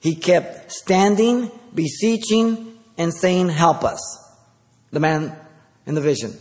He 0.00 0.14
kept 0.14 0.72
standing, 0.72 1.50
beseeching, 1.74 2.67
and 2.98 3.14
saying, 3.14 3.48
Help 3.48 3.84
us. 3.84 4.18
The 4.90 5.00
man 5.00 5.34
in 5.86 5.94
the 5.94 6.00
vision. 6.00 6.36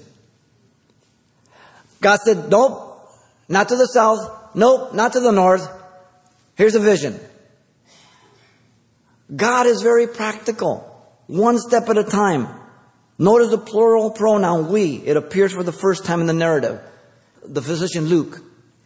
God 2.02 2.20
said, 2.20 2.50
Nope, 2.50 3.10
not 3.48 3.70
to 3.70 3.76
the 3.76 3.86
south. 3.86 4.56
Nope, 4.56 4.94
not 4.94 5.14
to 5.14 5.20
the 5.20 5.32
north. 5.32 5.70
Here's 6.56 6.76
a 6.76 6.80
vision. 6.80 7.20
God 9.34 9.68
is 9.68 9.82
very 9.82 10.08
practical. 10.08 10.84
One 11.28 11.60
step 11.60 11.90
at 11.90 11.98
a 11.98 12.04
time. 12.04 12.48
Notice 13.20 13.50
the 13.50 13.58
plural 13.58 14.12
pronoun 14.12 14.72
we. 14.72 14.96
It 14.96 15.18
appears 15.18 15.54
for 15.54 15.64
the 15.64 15.72
first 15.72 16.06
time 16.06 16.22
in 16.22 16.28
the 16.28 16.34
narrative. 16.34 16.80
The 17.44 17.62
physician 17.62 18.06
Luke, 18.06 18.42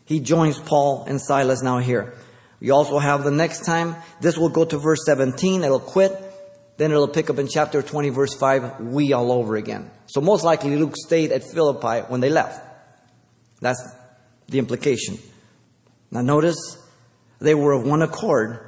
he 0.05 0.19
joins 0.19 0.57
Paul 0.57 1.05
and 1.07 1.21
Silas 1.21 1.61
now 1.61 1.79
here. 1.79 2.13
We 2.59 2.71
also 2.71 2.99
have 2.99 3.23
the 3.23 3.31
next 3.31 3.65
time, 3.65 3.95
this 4.19 4.37
will 4.37 4.49
go 4.49 4.65
to 4.65 4.77
verse 4.77 5.03
17, 5.05 5.63
it'll 5.63 5.79
quit, 5.79 6.30
then 6.81 6.91
it'll 6.91 7.07
pick 7.07 7.29
up 7.29 7.37
in 7.37 7.47
chapter 7.47 7.83
20, 7.83 8.09
verse 8.09 8.33
5, 8.33 8.79
we 8.79 9.13
all 9.13 9.31
over 9.31 9.55
again. 9.55 9.91
So 10.07 10.19
most 10.19 10.43
likely 10.43 10.75
Luke 10.75 10.95
stayed 10.95 11.31
at 11.31 11.43
Philippi 11.43 12.07
when 12.07 12.21
they 12.21 12.29
left. 12.29 12.59
That's 13.59 13.81
the 14.47 14.57
implication. 14.57 15.19
Now 16.09 16.21
notice, 16.21 16.57
they 17.39 17.53
were 17.53 17.73
of 17.73 17.85
one 17.85 18.01
accord 18.01 18.59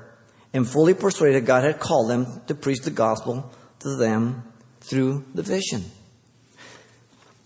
and 0.54 0.68
fully 0.68 0.94
persuaded 0.94 1.48
God 1.48 1.64
had 1.64 1.80
called 1.80 2.10
them 2.10 2.42
to 2.48 2.54
preach 2.54 2.82
the 2.82 2.92
gospel 2.92 3.52
to 3.80 3.96
them 3.96 4.44
through 4.82 5.26
the 5.34 5.42
vision. 5.42 5.84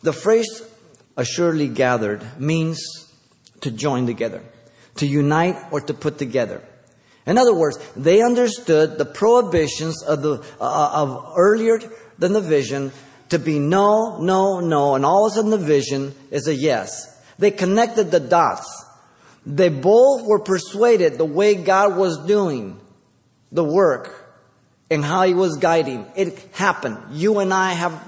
The 0.01 0.13
phrase 0.13 0.63
assuredly 1.15 1.69
gathered 1.69 2.39
means 2.39 2.79
to 3.61 3.71
join 3.71 4.05
together, 4.05 4.43
to 4.95 5.07
unite 5.07 5.55
or 5.71 5.79
to 5.81 5.93
put 5.93 6.17
together. 6.17 6.61
In 7.27 7.37
other 7.37 7.53
words, 7.53 7.77
they 7.95 8.21
understood 8.21 8.97
the 8.97 9.05
prohibitions 9.05 10.01
of 10.01 10.21
the 10.21 10.43
uh, 10.59 10.91
of 10.93 11.33
earlier 11.35 11.79
than 12.17 12.31
the 12.31 12.41
vision 12.41 12.91
to 13.29 13.37
be 13.37 13.59
no, 13.59 14.17
no, 14.19 14.61
no, 14.61 14.95
and 14.95 15.05
all 15.05 15.27
of 15.27 15.33
a 15.33 15.35
sudden 15.35 15.51
the 15.51 15.57
vision 15.57 16.15
is 16.31 16.47
a 16.47 16.55
yes. 16.55 17.21
They 17.37 17.51
connected 17.51 18.11
the 18.11 18.21
dots. 18.21 18.85
They 19.45 19.69
both 19.69 20.25
were 20.25 20.39
persuaded 20.39 21.17
the 21.17 21.25
way 21.25 21.55
God 21.55 21.97
was 21.97 22.25
doing 22.25 22.79
the 23.51 23.63
work 23.63 24.25
and 24.89 25.03
how 25.03 25.23
He 25.23 25.33
was 25.33 25.57
guiding. 25.57 26.05
It 26.15 26.39
happened. 26.53 26.97
You 27.11 27.39
and 27.39 27.53
I 27.53 27.73
have 27.73 28.01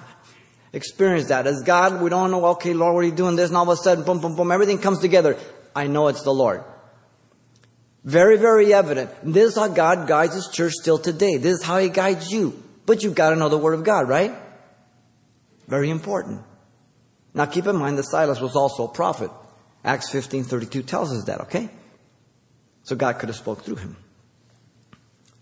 experienced 0.72 1.28
that. 1.28 1.46
As 1.46 1.62
God, 1.64 2.02
we 2.02 2.10
don't 2.10 2.32
know, 2.32 2.46
okay, 2.48 2.74
Lord, 2.74 2.96
what 2.96 3.02
are 3.02 3.08
you 3.08 3.12
doing 3.12 3.36
this? 3.36 3.50
And 3.50 3.58
all 3.58 3.70
of 3.70 3.78
a 3.78 3.82
sudden, 3.82 4.06
boom, 4.06 4.22
boom, 4.22 4.36
boom, 4.36 4.52
everything 4.52 4.78
comes 4.78 5.00
together. 5.00 5.38
I 5.76 5.88
know 5.88 6.08
it's 6.08 6.24
the 6.24 6.34
Lord. 6.34 6.64
Very, 8.10 8.38
very 8.38 8.74
evident. 8.74 9.12
This 9.22 9.52
is 9.52 9.56
how 9.56 9.68
God 9.68 10.08
guides 10.08 10.34
His 10.34 10.50
church 10.52 10.74
still 10.74 10.98
today. 10.98 11.38
This 11.38 11.60
is 11.60 11.64
how 11.64 11.78
He 11.78 11.90
guides 11.90 12.32
you. 12.32 12.62
But 12.88 13.04
you've 13.04 13.14
got 13.14 13.30
to 13.30 13.36
know 13.36 13.50
the 13.50 13.58
Word 13.58 13.76
of 13.76 13.84
God, 13.84 14.10
right? 14.10 14.34
Very 15.68 15.92
important. 15.92 16.42
Now 17.36 17.46
keep 17.46 17.68
in 17.68 17.76
mind 17.76 18.00
that 18.00 18.06
Silas 18.06 18.40
was 18.40 18.56
also 18.56 18.86
a 18.86 18.88
prophet. 18.88 19.30
Acts 19.86 20.10
15:32 20.10 20.88
tells 20.88 21.14
us 21.14 21.26
that, 21.26 21.42
okay? 21.42 21.70
So 22.82 22.96
God 22.96 23.20
could 23.20 23.30
have 23.30 23.36
spoke 23.36 23.64
through 23.64 23.76
him. 23.76 23.96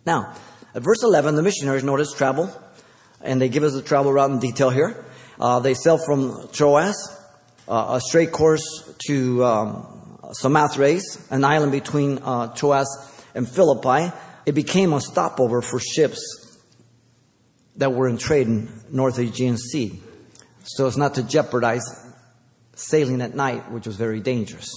Now, 0.05 0.35
at 0.75 0.81
verse 0.81 1.03
11, 1.03 1.35
the 1.35 1.43
missionaries 1.43 1.85
notice 1.85 2.11
travel, 2.11 2.51
and 3.21 3.41
they 3.41 3.47
give 3.47 3.63
us 3.63 3.75
the 3.75 3.81
travel 3.81 4.11
route 4.11 4.31
in 4.31 4.39
detail 4.39 4.71
here. 4.71 5.05
Uh, 5.39 5.61
they 5.61 5.73
sail 5.73 5.97
from 5.97 6.49
Troas, 6.51 6.97
uh, 7.69 7.97
a 7.97 8.01
straight 8.01 8.33
course 8.33 8.93
to 9.07 9.45
um, 9.45 9.96
Samothrace, 10.33 11.29
an 11.29 11.43
island 11.43 11.71
between 11.71 12.19
uh, 12.19 12.53
Troas 12.53 12.87
and 13.33 13.47
Philippi. 13.47 14.11
It 14.45 14.53
became 14.53 14.93
a 14.93 15.01
stopover 15.01 15.61
for 15.61 15.79
ships 15.79 16.19
that 17.77 17.93
were 17.93 18.07
in 18.07 18.17
trade 18.17 18.47
in 18.47 18.69
North 18.89 19.19
Aegean 19.19 19.57
Sea, 19.57 20.01
so 20.63 20.87
as 20.87 20.97
not 20.97 21.15
to 21.15 21.23
jeopardize 21.23 21.83
sailing 22.75 23.21
at 23.21 23.35
night, 23.35 23.71
which 23.71 23.87
was 23.87 23.95
very 23.95 24.19
dangerous. 24.19 24.69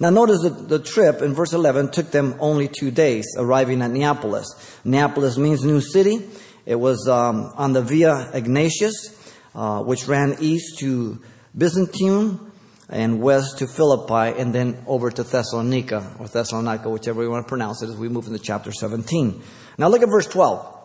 Now 0.00 0.10
notice 0.10 0.42
that 0.42 0.68
the 0.68 0.78
trip 0.78 1.22
in 1.22 1.34
verse 1.34 1.52
11 1.52 1.90
took 1.90 2.10
them 2.10 2.34
only 2.40 2.68
two 2.68 2.90
days, 2.90 3.26
arriving 3.36 3.82
at 3.82 3.90
Neapolis. 3.90 4.46
Neapolis 4.84 5.36
means 5.36 5.64
new 5.64 5.80
city. 5.80 6.26
It 6.66 6.76
was 6.76 7.06
um, 7.08 7.52
on 7.56 7.72
the 7.72 7.82
Via 7.82 8.30
Ignatius, 8.32 9.16
uh, 9.54 9.82
which 9.82 10.06
ran 10.06 10.36
east 10.40 10.78
to 10.78 11.20
Byzantium 11.56 12.49
and 12.90 13.22
west 13.22 13.58
to 13.58 13.66
Philippi, 13.66 14.38
and 14.38 14.54
then 14.54 14.82
over 14.86 15.10
to 15.10 15.22
Thessalonica, 15.22 16.16
or 16.18 16.28
Thessalonica, 16.28 16.90
whichever 16.90 17.22
you 17.22 17.30
want 17.30 17.46
to 17.46 17.48
pronounce 17.48 17.82
it, 17.82 17.88
as 17.88 17.96
we 17.96 18.08
move 18.08 18.26
into 18.26 18.38
chapter 18.38 18.72
17. 18.72 19.42
Now 19.78 19.88
look 19.88 20.02
at 20.02 20.08
verse 20.10 20.26
12. 20.26 20.78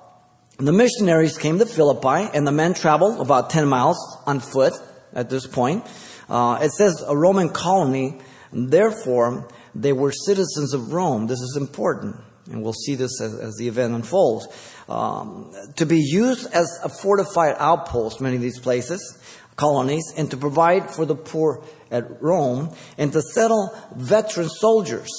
The 0.60 0.72
missionaries 0.72 1.38
came 1.38 1.60
to 1.60 1.66
Philippi, 1.66 2.30
and 2.34 2.48
the 2.48 2.52
men 2.52 2.74
traveled 2.74 3.20
about 3.20 3.50
10 3.50 3.68
miles 3.68 3.98
on 4.26 4.40
foot 4.40 4.74
at 5.14 5.30
this 5.30 5.46
point. 5.46 5.86
Uh, 6.30 6.60
it 6.62 6.72
says 6.72 7.04
a 7.06 7.18
Roman 7.18 7.50
colony 7.50 8.20
Therefore, 8.56 9.50
they 9.74 9.92
were 9.92 10.12
citizens 10.12 10.74
of 10.74 10.94
Rome. 10.94 11.28
This 11.28 11.42
is 11.42 11.58
important, 11.58 12.16
and 12.50 12.64
we'll 12.64 12.74
see 12.74 12.96
this 12.96 13.20
as, 13.22 13.38
as 13.38 13.56
the 13.56 13.68
event 13.68 13.94
unfolds. 13.94 14.48
Um, 14.88 15.52
to 15.76 15.86
be 15.86 16.00
used 16.00 16.52
as 16.54 16.68
a 16.84 16.90
fortified 16.90 17.56
outpost, 17.60 18.22
many 18.22 18.38
of 18.38 18.42
these 18.42 18.60
places, 18.60 19.20
colonies, 19.58 20.14
and 20.18 20.32
to 20.32 20.38
provide 20.38 20.90
for 20.90 21.06
the 21.06 21.16
poor 21.16 21.66
at 21.92 22.22
Rome, 22.22 22.74
and 22.98 23.12
to 23.14 23.22
settle 23.22 23.76
veteran 23.96 24.50
soldiers. 24.50 25.10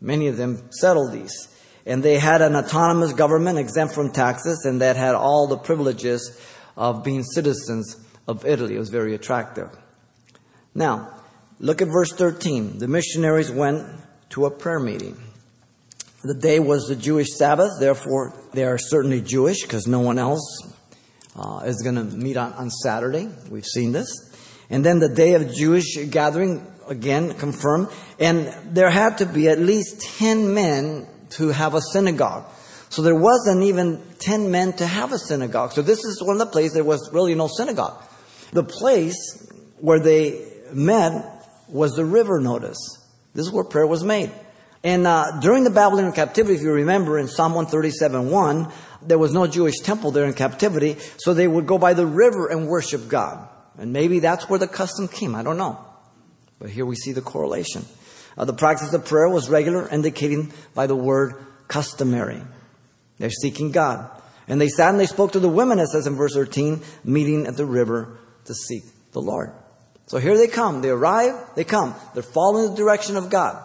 Many 0.00 0.28
of 0.28 0.36
them 0.36 0.70
settled 0.70 1.12
these. 1.12 1.54
And 1.86 2.02
they 2.02 2.18
had 2.18 2.42
an 2.42 2.54
autonomous 2.54 3.12
government 3.12 3.58
exempt 3.58 3.94
from 3.94 4.12
taxes, 4.12 4.64
and 4.64 4.80
that 4.82 4.96
had 4.96 5.14
all 5.14 5.46
the 5.46 5.56
privileges 5.56 6.38
of 6.76 7.02
being 7.02 7.22
citizens 7.22 7.96
of 8.26 8.44
Italy. 8.44 8.76
It 8.76 8.78
was 8.78 8.90
very 8.90 9.14
attractive. 9.14 9.70
Now, 10.74 11.18
Look 11.60 11.82
at 11.82 11.88
verse 11.88 12.12
13. 12.12 12.78
The 12.78 12.86
missionaries 12.86 13.50
went 13.50 13.84
to 14.30 14.46
a 14.46 14.50
prayer 14.50 14.78
meeting. 14.78 15.16
The 16.22 16.34
day 16.34 16.60
was 16.60 16.86
the 16.86 16.94
Jewish 16.94 17.28
Sabbath, 17.36 17.80
therefore, 17.80 18.32
they 18.52 18.64
are 18.64 18.78
certainly 18.78 19.20
Jewish 19.20 19.62
because 19.62 19.86
no 19.86 20.00
one 20.00 20.18
else 20.18 20.72
uh, 21.36 21.62
is 21.64 21.82
going 21.82 21.96
to 21.96 22.04
meet 22.04 22.36
on, 22.36 22.52
on 22.52 22.70
Saturday. 22.70 23.28
We've 23.50 23.64
seen 23.64 23.92
this. 23.92 24.08
And 24.70 24.84
then 24.84 24.98
the 24.98 25.08
day 25.08 25.34
of 25.34 25.52
Jewish 25.54 25.96
gathering, 26.10 26.66
again, 26.88 27.34
confirmed. 27.34 27.88
And 28.18 28.46
there 28.74 28.90
had 28.90 29.18
to 29.18 29.26
be 29.26 29.48
at 29.48 29.58
least 29.58 30.00
10 30.18 30.52
men 30.52 31.06
to 31.30 31.48
have 31.48 31.74
a 31.74 31.80
synagogue. 31.80 32.44
So 32.90 33.02
there 33.02 33.14
wasn't 33.14 33.64
even 33.64 34.02
10 34.18 34.50
men 34.50 34.72
to 34.74 34.86
have 34.86 35.12
a 35.12 35.18
synagogue. 35.18 35.72
So 35.72 35.82
this 35.82 36.04
is 36.04 36.22
one 36.22 36.40
of 36.40 36.46
the 36.46 36.52
places 36.52 36.74
there 36.74 36.84
was 36.84 37.10
really 37.12 37.34
no 37.34 37.48
synagogue. 37.48 38.02
The 38.52 38.64
place 38.64 39.46
where 39.80 40.00
they 40.00 40.46
met 40.72 41.46
was 41.68 41.94
the 41.96 42.04
river 42.04 42.40
notice. 42.40 42.78
This 43.34 43.46
is 43.46 43.52
where 43.52 43.64
prayer 43.64 43.86
was 43.86 44.02
made. 44.02 44.32
And 44.82 45.06
uh, 45.06 45.40
during 45.40 45.64
the 45.64 45.70
Babylonian 45.70 46.12
captivity, 46.12 46.54
if 46.54 46.62
you 46.62 46.72
remember 46.72 47.18
in 47.18 47.28
Psalm 47.28 47.54
137 47.54 48.30
1, 48.30 48.72
there 49.02 49.18
was 49.18 49.32
no 49.32 49.46
Jewish 49.46 49.80
temple 49.80 50.12
there 50.12 50.24
in 50.24 50.34
captivity, 50.34 50.96
so 51.18 51.34
they 51.34 51.48
would 51.48 51.66
go 51.66 51.78
by 51.78 51.94
the 51.94 52.06
river 52.06 52.48
and 52.48 52.68
worship 52.68 53.08
God. 53.08 53.48
And 53.78 53.92
maybe 53.92 54.18
that's 54.18 54.48
where 54.48 54.58
the 54.58 54.68
custom 54.68 55.08
came. 55.08 55.34
I 55.34 55.42
don't 55.42 55.56
know. 55.56 55.78
But 56.58 56.70
here 56.70 56.84
we 56.84 56.96
see 56.96 57.12
the 57.12 57.22
correlation. 57.22 57.84
Uh, 58.36 58.44
the 58.44 58.52
practice 58.52 58.92
of 58.92 59.04
prayer 59.04 59.28
was 59.28 59.48
regular, 59.48 59.88
indicating 59.88 60.52
by 60.74 60.86
the 60.86 60.96
word 60.96 61.34
customary. 61.68 62.42
They're 63.18 63.30
seeking 63.30 63.70
God. 63.70 64.10
And 64.48 64.60
they 64.60 64.68
sat 64.68 64.90
and 64.90 65.00
they 65.00 65.06
spoke 65.06 65.32
to 65.32 65.40
the 65.40 65.48
women, 65.48 65.78
it 65.78 65.88
says 65.88 66.06
in 66.06 66.16
verse 66.16 66.34
13, 66.34 66.80
meeting 67.04 67.46
at 67.46 67.56
the 67.56 67.66
river 67.66 68.18
to 68.46 68.54
seek 68.54 68.82
the 69.12 69.20
Lord. 69.20 69.52
So 70.06 70.18
here 70.18 70.36
they 70.36 70.48
come. 70.48 70.80
They 70.80 70.88
arrive, 70.88 71.34
they 71.54 71.64
come. 71.64 71.94
They're 72.14 72.22
following 72.22 72.70
the 72.70 72.76
direction 72.76 73.16
of 73.16 73.28
God. 73.28 73.62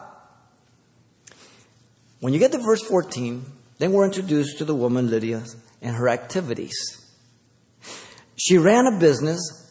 When 2.20 2.34
you 2.34 2.39
get 2.39 2.51
to 2.51 2.58
verse 2.58 2.82
14, 2.82 3.46
then 3.79 3.91
we're 3.91 4.05
introduced 4.05 4.58
to 4.58 4.65
the 4.65 4.75
woman 4.75 5.10
Lydia 5.10 5.43
and 5.82 5.96
her 5.96 6.10
activities. 6.10 6.75
She 8.36 8.58
ran 8.58 8.88
a 8.88 9.00
business 9.00 9.62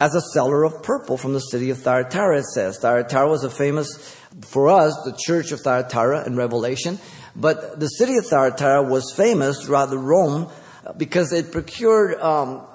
as 0.00 0.14
a 0.14 0.20
seller 0.32 0.64
of 0.64 0.82
purple 0.82 1.16
from 1.16 1.32
the 1.32 1.40
city 1.40 1.70
of 1.70 1.78
Thyatira, 1.78 2.38
it 2.38 2.44
says. 2.44 2.78
Thyatira 2.78 3.28
was 3.28 3.44
a 3.44 3.50
famous, 3.50 4.16
for 4.42 4.68
us, 4.68 4.94
the 5.04 5.16
church 5.18 5.50
of 5.50 5.60
Thyatira 5.60 6.26
in 6.26 6.36
Revelation. 6.36 6.98
But 7.34 7.80
the 7.80 7.88
city 7.88 8.16
of 8.16 8.26
Thyatira 8.26 8.82
was 8.82 9.12
famous 9.16 9.64
throughout 9.64 9.90
the 9.90 9.98
Rome 9.98 10.50
because 10.96 11.32
it 11.32 11.52
procured 11.52 12.20
um, 12.20 12.66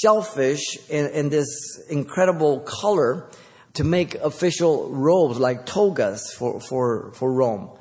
shellfish 0.00 0.78
in, 0.88 1.06
in 1.10 1.28
this 1.28 1.46
incredible 1.90 2.60
color 2.60 3.30
to 3.74 3.84
make 3.84 4.14
official 4.16 4.88
robes 4.90 5.38
like 5.38 5.66
togas 5.66 6.32
for, 6.32 6.60
for, 6.60 7.12
for 7.12 7.32
Rome. 7.32 7.76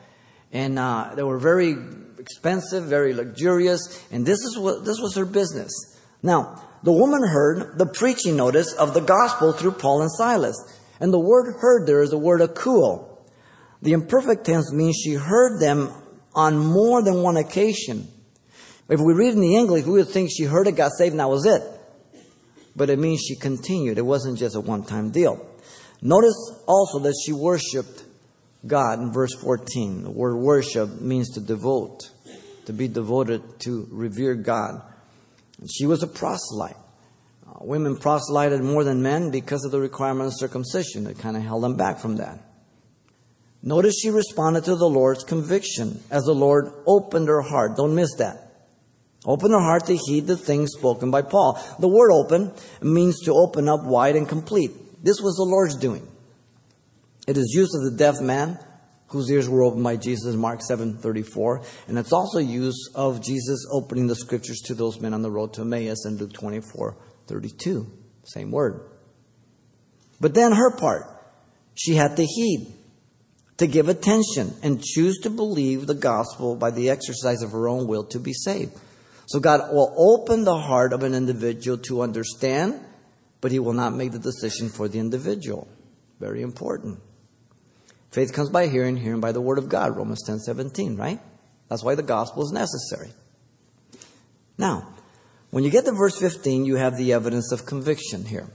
And 0.51 0.77
uh, 0.77 1.13
they 1.15 1.23
were 1.23 1.39
very 1.39 1.75
expensive, 2.19 2.85
very 2.85 3.13
luxurious, 3.13 4.03
and 4.11 4.25
this, 4.25 4.39
is 4.39 4.57
what, 4.57 4.85
this 4.85 4.99
was 4.99 5.15
her 5.15 5.25
business. 5.25 5.71
Now, 6.21 6.61
the 6.83 6.91
woman 6.91 7.25
heard 7.25 7.77
the 7.77 7.85
preaching 7.85 8.35
notice 8.35 8.73
of 8.73 8.93
the 8.93 9.01
gospel 9.01 9.53
through 9.53 9.71
Paul 9.71 10.01
and 10.01 10.11
Silas. 10.11 10.57
And 10.99 11.13
the 11.13 11.19
word 11.19 11.55
heard 11.59 11.87
there 11.87 12.01
is 12.01 12.11
the 12.11 12.17
word 12.17 12.41
akuo. 12.41 13.07
The 13.81 13.93
imperfect 13.93 14.45
tense 14.45 14.71
means 14.71 14.97
she 14.97 15.13
heard 15.13 15.59
them 15.59 15.91
on 16.35 16.57
more 16.57 17.01
than 17.01 17.21
one 17.21 17.37
occasion. 17.37 18.07
If 18.89 18.99
we 18.99 19.13
read 19.13 19.33
in 19.33 19.41
the 19.41 19.55
English, 19.55 19.85
we 19.85 19.93
would 19.93 20.09
think 20.09 20.29
she 20.31 20.43
heard 20.43 20.67
it, 20.67 20.73
got 20.73 20.91
saved, 20.97 21.11
and 21.11 21.19
that 21.19 21.29
was 21.29 21.45
it. 21.45 21.61
But 22.75 22.89
it 22.89 22.99
means 22.99 23.21
she 23.21 23.35
continued. 23.35 23.97
It 23.97 24.05
wasn't 24.05 24.37
just 24.37 24.55
a 24.55 24.59
one 24.59 24.83
time 24.83 25.11
deal. 25.11 25.45
Notice 26.01 26.35
also 26.67 26.99
that 26.99 27.15
she 27.25 27.31
worshiped 27.31 28.03
God 28.67 28.99
in 28.99 29.13
verse 29.13 29.33
14. 29.35 30.03
The 30.03 30.11
word 30.11 30.35
worship 30.35 30.99
means 30.99 31.29
to 31.35 31.39
devote, 31.39 32.09
to 32.65 32.73
be 32.73 32.87
devoted 32.87 33.59
to 33.61 33.87
revere 33.89 34.35
God. 34.35 34.81
She 35.71 35.85
was 35.85 36.03
a 36.03 36.07
proselyte. 36.07 36.77
Uh, 37.47 37.59
women 37.61 37.97
proselyted 37.97 38.61
more 38.61 38.83
than 38.83 39.01
men 39.01 39.31
because 39.31 39.63
of 39.65 39.71
the 39.71 39.79
requirement 39.79 40.27
of 40.27 40.33
circumcision. 40.37 41.07
It 41.07 41.19
kind 41.19 41.37
of 41.37 41.43
held 41.43 41.63
them 41.63 41.75
back 41.75 41.99
from 41.99 42.17
that. 42.17 42.39
Notice 43.61 43.95
she 44.01 44.09
responded 44.09 44.65
to 44.65 44.75
the 44.75 44.89
Lord's 44.89 45.23
conviction 45.23 46.03
as 46.11 46.23
the 46.23 46.33
Lord 46.33 46.71
opened 46.85 47.29
her 47.29 47.41
heart. 47.41 47.77
Don't 47.77 47.95
miss 47.95 48.13
that. 48.15 48.43
Open 49.25 49.51
her 49.51 49.59
heart 49.59 49.85
to 49.85 49.95
heed 49.95 50.27
the 50.27 50.35
things 50.35 50.71
spoken 50.73 51.09
by 51.09 51.21
Paul. 51.21 51.57
The 51.79 51.87
word 51.87 52.11
open 52.11 52.51
means 52.81 53.21
to 53.21 53.33
open 53.33 53.69
up 53.69 53.83
wide 53.83 54.17
and 54.17 54.27
complete. 54.27 54.71
This 55.01 55.21
was 55.21 55.35
the 55.35 55.43
Lord's 55.43 55.77
doing. 55.77 56.05
It 57.25 57.37
is 57.37 57.53
used 57.55 57.73
of 57.73 57.89
the 57.89 57.97
deaf 57.97 58.19
man 58.19 58.59
whose 59.13 59.31
ears 59.31 59.47
were 59.47 59.63
opened 59.63 59.83
by 59.83 59.95
Jesus 59.95 60.35
Mark 60.35 60.59
7:34, 60.61 61.61
and 61.87 61.97
it's 61.97 62.11
also 62.11 62.39
used 62.39 62.89
of 62.95 63.21
Jesus 63.21 63.65
opening 63.71 64.07
the 64.07 64.15
scriptures 64.15 64.59
to 64.65 64.73
those 64.73 64.99
men 64.99 65.13
on 65.13 65.21
the 65.21 65.31
road 65.31 65.53
to 65.53 65.61
Emmaus 65.61 66.05
in 66.05 66.17
Luke 66.17 66.33
24:32. 66.33 67.87
Same 68.25 68.51
word. 68.51 68.81
But 70.19 70.33
then 70.33 70.51
her 70.51 70.75
part, 70.75 71.05
she 71.75 71.95
had 71.95 72.17
to 72.17 72.25
heed, 72.25 72.73
to 73.57 73.67
give 73.67 73.87
attention, 73.87 74.53
and 74.63 74.83
choose 74.83 75.19
to 75.19 75.29
believe 75.29 75.85
the 75.85 75.93
gospel 75.93 76.55
by 76.55 76.71
the 76.71 76.89
exercise 76.89 77.41
of 77.41 77.51
her 77.51 77.69
own 77.69 77.87
will 77.87 78.05
to 78.05 78.19
be 78.19 78.33
saved. 78.33 78.73
So 79.27 79.39
God 79.39 79.71
will 79.71 79.93
open 79.97 80.43
the 80.43 80.57
heart 80.57 80.91
of 80.91 81.03
an 81.03 81.13
individual 81.13 81.77
to 81.79 82.01
understand, 82.01 82.79
but 83.41 83.51
He 83.51 83.59
will 83.59 83.73
not 83.73 83.93
make 83.93 84.11
the 84.11 84.19
decision 84.19 84.69
for 84.69 84.87
the 84.87 84.99
individual. 84.99 85.67
Very 86.19 86.41
important. 86.41 86.99
Faith 88.13 88.31
comes 88.31 88.49
by 88.49 88.67
hearing, 88.67 88.95
hearing 88.95 89.21
by 89.21 89.31
the 89.31 89.41
word 89.41 89.57
of 89.57 89.69
God, 89.69 89.97
Romans 89.97 90.21
10 90.23 90.37
17, 90.37 90.95
right? 90.95 91.19
That's 91.67 91.83
why 91.83 91.95
the 91.95 92.03
gospel 92.03 92.43
is 92.43 92.51
necessary. 92.51 93.11
Now, 94.55 94.93
when 95.49 95.63
you 95.63 95.71
get 95.71 95.85
to 95.85 95.93
verse 95.93 96.19
15, 96.19 96.63
you 96.63 96.75
have 96.75 96.95
the 96.95 97.13
evidence 97.13 97.51
of 97.51 97.65
conviction 97.65 98.23
here. 98.23 98.47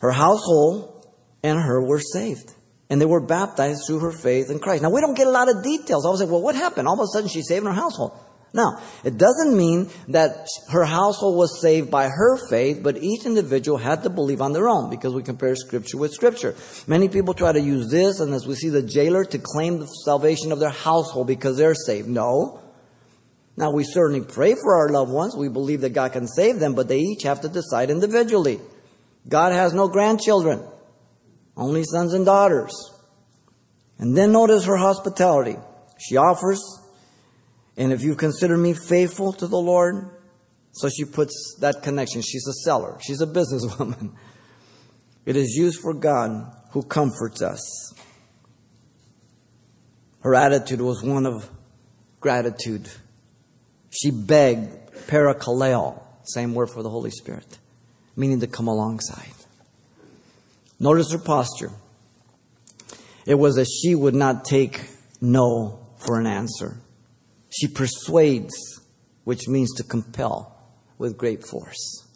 Her 0.00 0.10
household 0.10 1.06
and 1.44 1.60
her 1.60 1.80
were 1.80 2.00
saved. 2.00 2.52
And 2.90 3.00
they 3.00 3.06
were 3.06 3.20
baptized 3.20 3.82
through 3.86 4.00
her 4.00 4.12
faith 4.12 4.50
in 4.50 4.58
Christ. 4.58 4.82
Now, 4.82 4.90
we 4.90 5.00
don't 5.00 5.14
get 5.14 5.28
a 5.28 5.30
lot 5.30 5.48
of 5.48 5.62
details. 5.62 6.04
I 6.04 6.08
was 6.08 6.20
like, 6.20 6.30
well, 6.30 6.42
what 6.42 6.56
happened? 6.56 6.88
All 6.88 6.94
of 6.94 7.00
a 7.00 7.06
sudden, 7.12 7.28
she's 7.28 7.46
saved 7.46 7.64
her 7.64 7.72
household. 7.72 8.18
Now, 8.54 8.80
it 9.04 9.18
doesn't 9.18 9.56
mean 9.56 9.90
that 10.08 10.46
her 10.70 10.84
household 10.84 11.36
was 11.36 11.60
saved 11.60 11.90
by 11.90 12.08
her 12.08 12.38
faith, 12.48 12.82
but 12.82 12.96
each 13.02 13.26
individual 13.26 13.76
had 13.76 14.02
to 14.04 14.10
believe 14.10 14.40
on 14.40 14.52
their 14.52 14.68
own 14.68 14.88
because 14.88 15.14
we 15.14 15.22
compare 15.22 15.54
scripture 15.54 15.98
with 15.98 16.12
scripture. 16.12 16.54
Many 16.86 17.08
people 17.08 17.34
try 17.34 17.52
to 17.52 17.60
use 17.60 17.90
this, 17.90 18.20
and 18.20 18.32
as 18.32 18.46
we 18.46 18.54
see 18.54 18.70
the 18.70 18.82
jailer, 18.82 19.24
to 19.24 19.38
claim 19.38 19.78
the 19.78 19.86
salvation 19.86 20.50
of 20.50 20.60
their 20.60 20.70
household 20.70 21.26
because 21.26 21.58
they're 21.58 21.74
saved. 21.74 22.08
No. 22.08 22.62
Now, 23.56 23.70
we 23.70 23.84
certainly 23.84 24.24
pray 24.24 24.54
for 24.54 24.76
our 24.76 24.88
loved 24.88 25.12
ones. 25.12 25.36
We 25.36 25.48
believe 25.48 25.82
that 25.82 25.92
God 25.92 26.12
can 26.12 26.26
save 26.26 26.58
them, 26.58 26.74
but 26.74 26.88
they 26.88 27.00
each 27.00 27.24
have 27.24 27.42
to 27.42 27.48
decide 27.48 27.90
individually. 27.90 28.60
God 29.28 29.52
has 29.52 29.74
no 29.74 29.88
grandchildren, 29.88 30.62
only 31.56 31.84
sons 31.84 32.14
and 32.14 32.24
daughters. 32.24 32.72
And 33.98 34.16
then 34.16 34.32
notice 34.32 34.64
her 34.64 34.76
hospitality. 34.76 35.56
She 35.98 36.16
offers 36.16 36.62
and 37.78 37.92
if 37.92 38.02
you 38.02 38.16
consider 38.16 38.56
me 38.56 38.74
faithful 38.74 39.32
to 39.34 39.46
the 39.46 39.56
Lord, 39.56 40.10
so 40.72 40.88
she 40.88 41.04
puts 41.04 41.56
that 41.60 41.82
connection. 41.82 42.20
She's 42.20 42.46
a 42.46 42.52
seller, 42.64 42.98
she's 43.00 43.22
a 43.22 43.26
businesswoman. 43.26 44.12
It 45.26 45.36
is 45.36 45.54
used 45.54 45.82
for 45.82 45.92
God 45.92 46.50
who 46.70 46.82
comforts 46.82 47.42
us. 47.42 47.92
Her 50.20 50.34
attitude 50.34 50.80
was 50.80 51.02
one 51.02 51.26
of 51.26 51.50
gratitude. 52.18 52.88
She 53.90 54.10
begged, 54.10 54.70
parakaleo, 55.06 56.02
same 56.24 56.54
word 56.54 56.70
for 56.70 56.82
the 56.82 56.88
Holy 56.88 57.10
Spirit, 57.10 57.58
meaning 58.16 58.40
to 58.40 58.46
come 58.46 58.68
alongside. 58.68 59.34
Notice 60.80 61.12
her 61.12 61.18
posture. 61.18 61.72
It 63.26 63.34
was 63.34 63.56
that 63.56 63.66
she 63.66 63.94
would 63.94 64.14
not 64.14 64.46
take 64.46 64.80
no 65.20 65.78
for 65.98 66.18
an 66.18 66.26
answer. 66.26 66.78
She 67.58 67.66
persuades, 67.66 68.54
which 69.24 69.48
means 69.48 69.74
to 69.76 69.82
compel 69.82 70.56
with 70.96 71.16
great 71.16 71.44
force. 71.44 72.06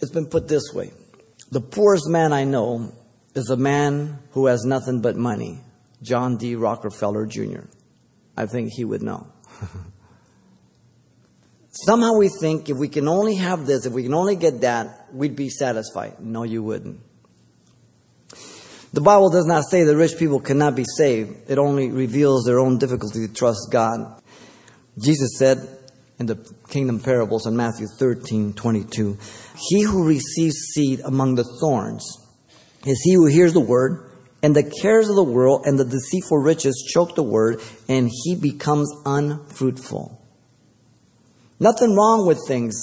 It's 0.00 0.12
been 0.12 0.26
put 0.26 0.46
this 0.46 0.72
way 0.72 0.92
The 1.50 1.60
poorest 1.60 2.08
man 2.08 2.32
I 2.32 2.44
know 2.44 2.92
is 3.34 3.50
a 3.50 3.56
man 3.56 4.20
who 4.32 4.46
has 4.46 4.64
nothing 4.64 5.00
but 5.00 5.16
money, 5.16 5.60
John 6.02 6.36
D. 6.36 6.54
Rockefeller 6.54 7.26
Jr. 7.26 7.62
I 8.36 8.46
think 8.46 8.72
he 8.72 8.84
would 8.84 9.02
know. 9.02 9.26
Somehow 11.70 12.14
we 12.16 12.28
think 12.28 12.68
if 12.68 12.76
we 12.76 12.88
can 12.88 13.08
only 13.08 13.36
have 13.36 13.66
this, 13.66 13.86
if 13.86 13.92
we 13.92 14.02
can 14.04 14.14
only 14.14 14.36
get 14.36 14.60
that, 14.62 15.06
we'd 15.12 15.36
be 15.36 15.48
satisfied. 15.48 16.20
No, 16.20 16.42
you 16.44 16.62
wouldn't. 16.62 17.00
The 18.92 19.00
Bible 19.00 19.30
does 19.30 19.46
not 19.46 19.64
say 19.70 19.84
that 19.84 19.96
rich 19.96 20.18
people 20.18 20.40
cannot 20.40 20.74
be 20.74 20.84
saved. 20.96 21.50
It 21.50 21.58
only 21.58 21.90
reveals 21.90 22.44
their 22.44 22.58
own 22.58 22.78
difficulty 22.78 23.26
to 23.26 23.32
trust 23.32 23.68
God. 23.70 24.22
Jesus 24.98 25.36
said 25.38 25.68
in 26.18 26.26
the 26.26 26.36
kingdom 26.68 26.98
parables 27.00 27.46
in 27.46 27.56
Matthew 27.56 27.86
13, 27.98 28.54
22, 28.54 29.18
He 29.68 29.82
who 29.82 30.06
receives 30.06 30.56
seed 30.74 31.00
among 31.04 31.34
the 31.34 31.44
thorns 31.60 32.04
is 32.86 33.00
he 33.04 33.14
who 33.14 33.26
hears 33.26 33.52
the 33.52 33.60
word, 33.60 34.10
and 34.42 34.54
the 34.54 34.72
cares 34.82 35.08
of 35.08 35.16
the 35.16 35.24
world 35.24 35.66
and 35.66 35.78
the 35.78 35.84
deceitful 35.84 36.38
riches 36.38 36.88
choke 36.92 37.14
the 37.14 37.22
word, 37.22 37.60
and 37.88 38.08
he 38.24 38.36
becomes 38.36 38.90
unfruitful. 39.04 40.18
Nothing 41.60 41.94
wrong 41.94 42.26
with 42.26 42.38
things. 42.46 42.74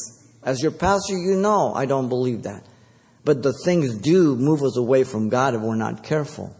As 0.44 0.62
your 0.62 0.72
pastor, 0.72 1.18
you 1.18 1.36
know 1.38 1.74
I 1.74 1.86
don't 1.86 2.10
believe 2.10 2.44
that. 2.44 2.64
But 3.26 3.42
the 3.42 3.54
things 3.66 3.98
do 3.98 4.36
move 4.36 4.62
us 4.62 4.78
away 4.78 5.04
from 5.04 5.30
God 5.30 5.56
if 5.56 5.62
we're 5.62 5.76
not 5.76 6.04
careful. 6.04 6.56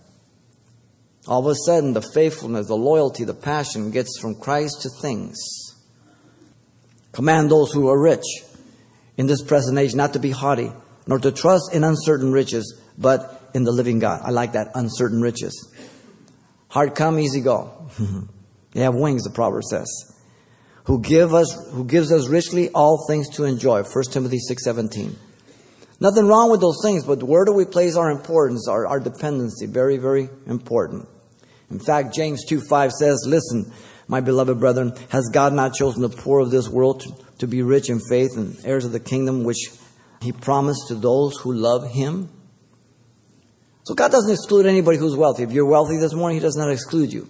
All 1.28 1.40
of 1.40 1.48
a 1.48 1.56
sudden, 1.56 1.94
the 1.94 2.02
faithfulness, 2.02 2.68
the 2.68 2.76
loyalty, 2.76 3.24
the 3.24 3.34
passion 3.34 3.92
gets 3.92 4.20
from 4.20 4.36
Christ 4.36 4.82
to 4.82 4.90
things. 4.90 5.38
Command 7.12 7.50
those 7.50 7.72
who 7.72 7.88
are 7.88 8.00
rich 8.00 8.26
in 9.16 9.28
this 9.28 9.42
present 9.42 9.78
age 9.78 9.96
not 9.96 10.14
to 10.14 10.20
be 10.20 10.32
haughty, 10.32 10.72
nor 11.08 11.20
to 11.20 11.32
trust 11.32 11.74
in 11.74 11.84
uncertain 11.84 12.32
riches, 12.32 12.82
but 12.98 13.50
in 13.54 13.64
the 13.64 13.72
living 13.72 14.00
God. 14.00 14.22
I 14.24 14.32
like 14.32 14.54
that, 14.54 14.72
uncertain 14.76 15.22
riches. 15.22 15.74
Hard 16.68 16.96
come, 16.96 17.20
easy 17.20 17.42
go. 17.42 17.90
they 18.74 18.82
have 18.82 18.96
wings, 18.96 19.24
the 19.24 19.30
proverb 19.30 19.64
says. 19.64 19.88
Who 20.86 21.00
give 21.02 21.34
us 21.34 21.52
who 21.72 21.86
gives 21.86 22.12
us 22.12 22.28
richly 22.28 22.70
all 22.70 23.06
things 23.08 23.30
to 23.38 23.46
enjoy. 23.46 23.84
1 23.84 24.04
Timothy 24.12 24.38
six 24.40 24.64
seventeen. 24.64 25.16
Nothing 26.00 26.28
wrong 26.28 26.52
with 26.52 26.60
those 26.60 26.80
things, 26.84 27.06
but 27.06 27.24
where 27.24 27.46
do 27.46 27.54
we 27.54 27.66
place 27.66 27.96
our 27.96 28.12
importance, 28.12 28.68
our, 28.68 28.86
our 28.86 29.00
dependency? 29.00 29.66
Very, 29.66 29.98
very 29.98 30.30
important. 30.46 31.08
In 31.72 31.80
fact, 31.80 32.14
James 32.14 32.44
2 32.46 32.62
5 32.62 32.92
says, 32.92 33.26
Listen, 33.26 33.72
my 34.08 34.20
beloved 34.20 34.60
brethren, 34.60 34.94
has 35.10 35.30
God 35.32 35.54
not 35.54 35.74
chosen 35.74 36.02
the 36.02 36.10
poor 36.10 36.42
of 36.42 36.52
this 36.52 36.68
world 36.68 37.02
to, 37.02 37.16
to 37.40 37.48
be 37.48 37.62
rich 37.62 37.90
in 37.90 38.00
faith 38.10 38.36
and 38.36 38.58
heirs 38.66 38.86
of 38.86 38.92
the 38.92 39.00
kingdom 39.00 39.44
which 39.44 39.70
he 40.22 40.32
promised 40.32 40.90
to 40.90 40.96
those 40.96 41.38
who 41.38 41.54
love 41.54 41.90
him? 41.92 42.30
So 43.84 43.94
God 43.94 44.12
doesn't 44.12 44.32
exclude 44.32 44.66
anybody 44.66 44.98
who's 44.98 45.16
wealthy. 45.16 45.44
If 45.44 45.52
you're 45.52 45.70
wealthy 45.70 45.98
this 45.98 46.14
morning, 46.14 46.38
he 46.38 46.42
does 46.42 46.58
not 46.58 46.72
exclude 46.72 47.14
you. 47.14 47.30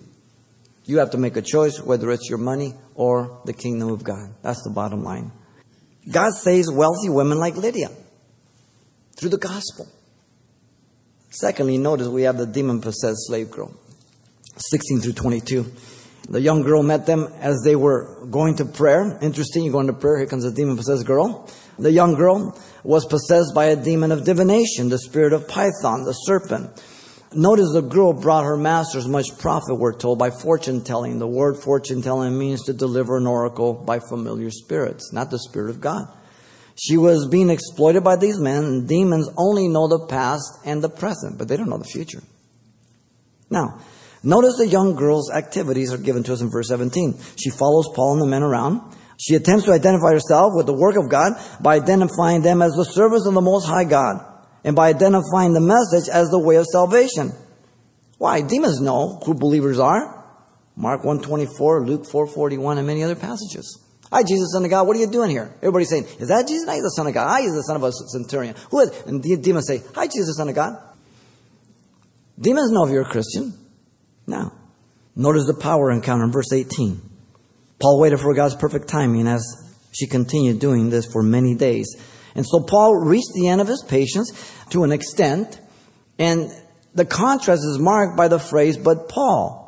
You 0.85 0.99
have 0.99 1.11
to 1.11 1.17
make 1.17 1.35
a 1.35 1.41
choice 1.41 1.81
whether 1.81 2.11
it's 2.11 2.29
your 2.29 2.37
money 2.37 2.73
or 2.93 3.41
the 3.45 3.53
kingdom 3.53 3.89
of 3.89 4.03
God. 4.03 4.33
That's 4.41 4.63
the 4.63 4.69
bottom 4.69 5.03
line. 5.03 5.31
God 6.09 6.33
saves 6.33 6.71
wealthy 6.71 7.09
women 7.09 7.39
like 7.39 7.55
Lydia 7.55 7.89
through 9.15 9.29
the 9.29 9.37
gospel. 9.37 9.87
Secondly, 11.29 11.77
notice 11.77 12.07
we 12.07 12.23
have 12.23 12.37
the 12.37 12.45
demon 12.45 12.81
possessed 12.81 13.27
slave 13.27 13.51
girl, 13.51 13.73
16 14.57 15.01
through 15.01 15.13
22. 15.13 15.65
The 16.29 16.41
young 16.41 16.63
girl 16.63 16.81
met 16.81 17.05
them 17.05 17.27
as 17.39 17.61
they 17.63 17.75
were 17.75 18.25
going 18.31 18.55
to 18.55 18.65
prayer. 18.65 19.19
Interesting, 19.21 19.63
you 19.63 19.71
go 19.71 19.79
into 19.79 19.93
prayer, 19.93 20.17
here 20.17 20.27
comes 20.27 20.45
a 20.45 20.51
demon 20.51 20.75
possessed 20.75 21.05
girl. 21.05 21.49
The 21.77 21.91
young 21.91 22.15
girl 22.15 22.57
was 22.83 23.05
possessed 23.05 23.53
by 23.53 23.65
a 23.65 23.75
demon 23.75 24.11
of 24.11 24.23
divination, 24.23 24.89
the 24.89 24.97
spirit 24.97 25.33
of 25.33 25.47
Python, 25.47 26.03
the 26.03 26.13
serpent. 26.13 26.83
Notice 27.33 27.73
the 27.73 27.81
girl 27.81 28.13
brought 28.13 28.45
her 28.45 28.55
masters 28.55 29.07
much 29.07 29.37
profit, 29.37 29.77
we're 29.77 29.97
told, 29.97 30.17
by 30.17 30.29
fortune 30.29 30.83
telling. 30.83 31.19
The 31.19 31.27
word 31.27 31.57
fortune 31.57 32.01
telling 32.01 32.37
means 32.37 32.63
to 32.63 32.73
deliver 32.73 33.17
an 33.17 33.27
oracle 33.27 33.73
by 33.73 33.99
familiar 33.99 34.49
spirits, 34.49 35.11
not 35.11 35.31
the 35.31 35.39
Spirit 35.39 35.69
of 35.69 35.81
God. 35.81 36.07
She 36.75 36.97
was 36.97 37.27
being 37.27 37.49
exploited 37.49 38.03
by 38.03 38.17
these 38.17 38.37
men, 38.37 38.85
demons 38.85 39.29
only 39.37 39.67
know 39.67 39.87
the 39.87 40.07
past 40.07 40.59
and 40.65 40.83
the 40.83 40.89
present, 40.89 41.37
but 41.37 41.47
they 41.47 41.55
don't 41.55 41.69
know 41.69 41.77
the 41.77 41.85
future. 41.85 42.21
Now, 43.49 43.79
notice 44.23 44.57
the 44.57 44.67
young 44.67 44.95
girl's 44.95 45.31
activities 45.31 45.93
are 45.93 45.97
given 45.97 46.23
to 46.23 46.33
us 46.33 46.41
in 46.41 46.49
verse 46.49 46.67
17. 46.67 47.17
She 47.37 47.49
follows 47.49 47.89
Paul 47.95 48.13
and 48.13 48.21
the 48.21 48.27
men 48.27 48.43
around. 48.43 48.81
She 49.17 49.35
attempts 49.35 49.63
to 49.65 49.71
identify 49.71 50.11
herself 50.11 50.51
with 50.53 50.65
the 50.65 50.73
work 50.73 50.97
of 50.97 51.09
God 51.09 51.33
by 51.61 51.75
identifying 51.75 52.41
them 52.41 52.61
as 52.61 52.73
the 52.73 52.83
servants 52.83 53.25
of 53.25 53.33
the 53.33 53.41
Most 53.41 53.65
High 53.65 53.85
God 53.85 54.17
and 54.65 54.75
by 54.75 54.89
identifying 54.89 55.53
the 55.53 55.61
message 55.61 56.09
as 56.09 56.27
the 56.29 56.39
way 56.39 56.57
of 56.57 56.65
salvation. 56.65 57.31
Why? 58.17 58.41
Demons 58.41 58.81
know 58.81 59.21
who 59.25 59.33
believers 59.33 59.79
are. 59.79 60.25
Mark 60.75 61.05
124, 61.05 61.85
Luke 61.85 62.05
441, 62.05 62.79
and 62.79 62.87
many 62.87 63.03
other 63.03 63.15
passages. 63.15 63.84
Hi, 64.11 64.23
Jesus, 64.23 64.51
Son 64.53 64.63
of 64.63 64.69
God, 64.69 64.87
what 64.87 64.95
are 64.95 64.99
you 64.99 65.07
doing 65.07 65.31
here? 65.31 65.51
Everybody's 65.57 65.89
saying, 65.89 66.05
Is 66.19 66.27
that 66.27 66.47
Jesus? 66.47 66.65
No, 66.65 66.73
he's 66.73 66.83
the 66.83 66.93
Son 66.95 67.07
of 67.07 67.13
God. 67.13 67.27
Hi, 67.27 67.41
he's 67.41 67.53
the 67.53 67.63
son 67.63 67.75
of 67.75 67.83
a 67.83 67.91
centurion. 67.91 68.55
Who 68.69 68.81
is? 68.81 69.03
And 69.07 69.21
the 69.21 69.35
demons 69.37 69.67
say, 69.67 69.81
Hi, 69.95 70.05
Jesus, 70.05 70.37
Son 70.37 70.47
of 70.47 70.55
God. 70.55 70.77
Demons 72.39 72.71
know 72.71 72.85
if 72.85 72.91
you're 72.91 73.01
a 73.01 73.09
Christian. 73.09 73.53
Now, 74.27 74.53
notice 75.15 75.47
the 75.47 75.53
power 75.53 75.91
encounter 75.91 76.25
in 76.25 76.31
verse 76.31 76.51
18. 76.53 77.01
Paul 77.79 77.99
waited 77.99 78.19
for 78.19 78.33
God's 78.33 78.55
perfect 78.55 78.87
timing 78.87 79.27
as 79.27 79.43
she 79.91 80.07
continued 80.07 80.59
doing 80.59 80.89
this 80.89 81.05
for 81.05 81.23
many 81.23 81.55
days. 81.55 81.95
And 82.35 82.45
so 82.45 82.61
Paul 82.61 82.95
reached 82.95 83.31
the 83.33 83.47
end 83.47 83.61
of 83.61 83.67
his 83.67 83.83
patience 83.87 84.31
to 84.71 84.83
an 84.83 84.91
extent, 84.91 85.59
and 86.19 86.51
the 86.93 87.05
contrast 87.05 87.63
is 87.63 87.79
marked 87.79 88.17
by 88.17 88.27
the 88.27 88.39
phrase, 88.39 88.77
but 88.77 89.09
Paul. 89.09 89.64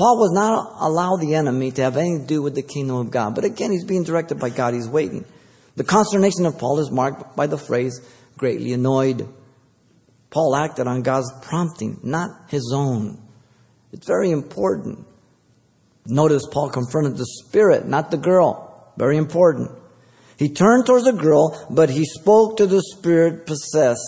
Paul 0.00 0.16
was 0.16 0.32
not 0.32 0.76
allow 0.80 1.16
the 1.16 1.34
enemy 1.34 1.72
to 1.72 1.82
have 1.82 1.98
anything 1.98 2.22
to 2.22 2.26
do 2.26 2.40
with 2.40 2.54
the 2.54 2.62
kingdom 2.62 2.96
of 2.96 3.10
God. 3.10 3.34
But 3.34 3.44
again, 3.44 3.70
he's 3.70 3.84
being 3.84 4.02
directed 4.02 4.40
by 4.40 4.48
God. 4.48 4.72
He's 4.72 4.88
waiting. 4.88 5.26
The 5.76 5.84
consternation 5.84 6.46
of 6.46 6.58
Paul 6.58 6.78
is 6.78 6.90
marked 6.90 7.36
by 7.36 7.46
the 7.46 7.58
phrase, 7.58 8.00
greatly 8.38 8.72
annoyed. 8.72 9.28
Paul 10.30 10.56
acted 10.56 10.86
on 10.86 11.02
God's 11.02 11.30
prompting, 11.42 12.00
not 12.02 12.30
his 12.48 12.72
own. 12.74 13.20
It's 13.92 14.06
very 14.06 14.30
important. 14.30 15.06
Notice 16.06 16.46
Paul 16.50 16.70
confronted 16.70 17.18
the 17.18 17.26
spirit, 17.26 17.86
not 17.86 18.10
the 18.10 18.16
girl. 18.16 18.94
Very 18.96 19.18
important. 19.18 19.70
He 20.38 20.48
turned 20.48 20.86
towards 20.86 21.04
the 21.04 21.12
girl, 21.12 21.66
but 21.68 21.90
he 21.90 22.06
spoke 22.06 22.56
to 22.56 22.66
the 22.66 22.80
spirit 22.80 23.44
possessed, 23.44 24.00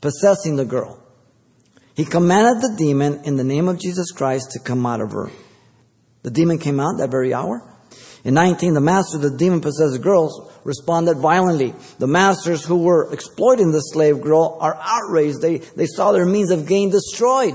possessing 0.00 0.56
the 0.56 0.64
girl. 0.64 1.00
He 1.98 2.04
commanded 2.04 2.62
the 2.62 2.76
demon 2.78 3.22
in 3.24 3.34
the 3.34 3.42
name 3.42 3.66
of 3.66 3.80
Jesus 3.80 4.12
Christ 4.12 4.52
to 4.52 4.60
come 4.60 4.86
out 4.86 5.00
of 5.00 5.10
her. 5.10 5.32
The 6.22 6.30
demon 6.30 6.58
came 6.58 6.78
out 6.78 6.98
that 6.98 7.10
very 7.10 7.34
hour. 7.34 7.60
In 8.22 8.34
19, 8.34 8.74
the 8.74 8.80
master 8.80 9.16
of 9.16 9.22
the 9.22 9.36
demon 9.36 9.60
possessed 9.60 10.00
girls 10.00 10.48
responded 10.62 11.18
violently. 11.18 11.74
The 11.98 12.06
masters 12.06 12.64
who 12.64 12.84
were 12.84 13.12
exploiting 13.12 13.72
the 13.72 13.80
slave 13.80 14.20
girl 14.20 14.58
are 14.60 14.78
outraged. 14.80 15.40
They, 15.40 15.58
they 15.58 15.86
saw 15.86 16.12
their 16.12 16.24
means 16.24 16.52
of 16.52 16.68
gain 16.68 16.90
destroyed. 16.90 17.54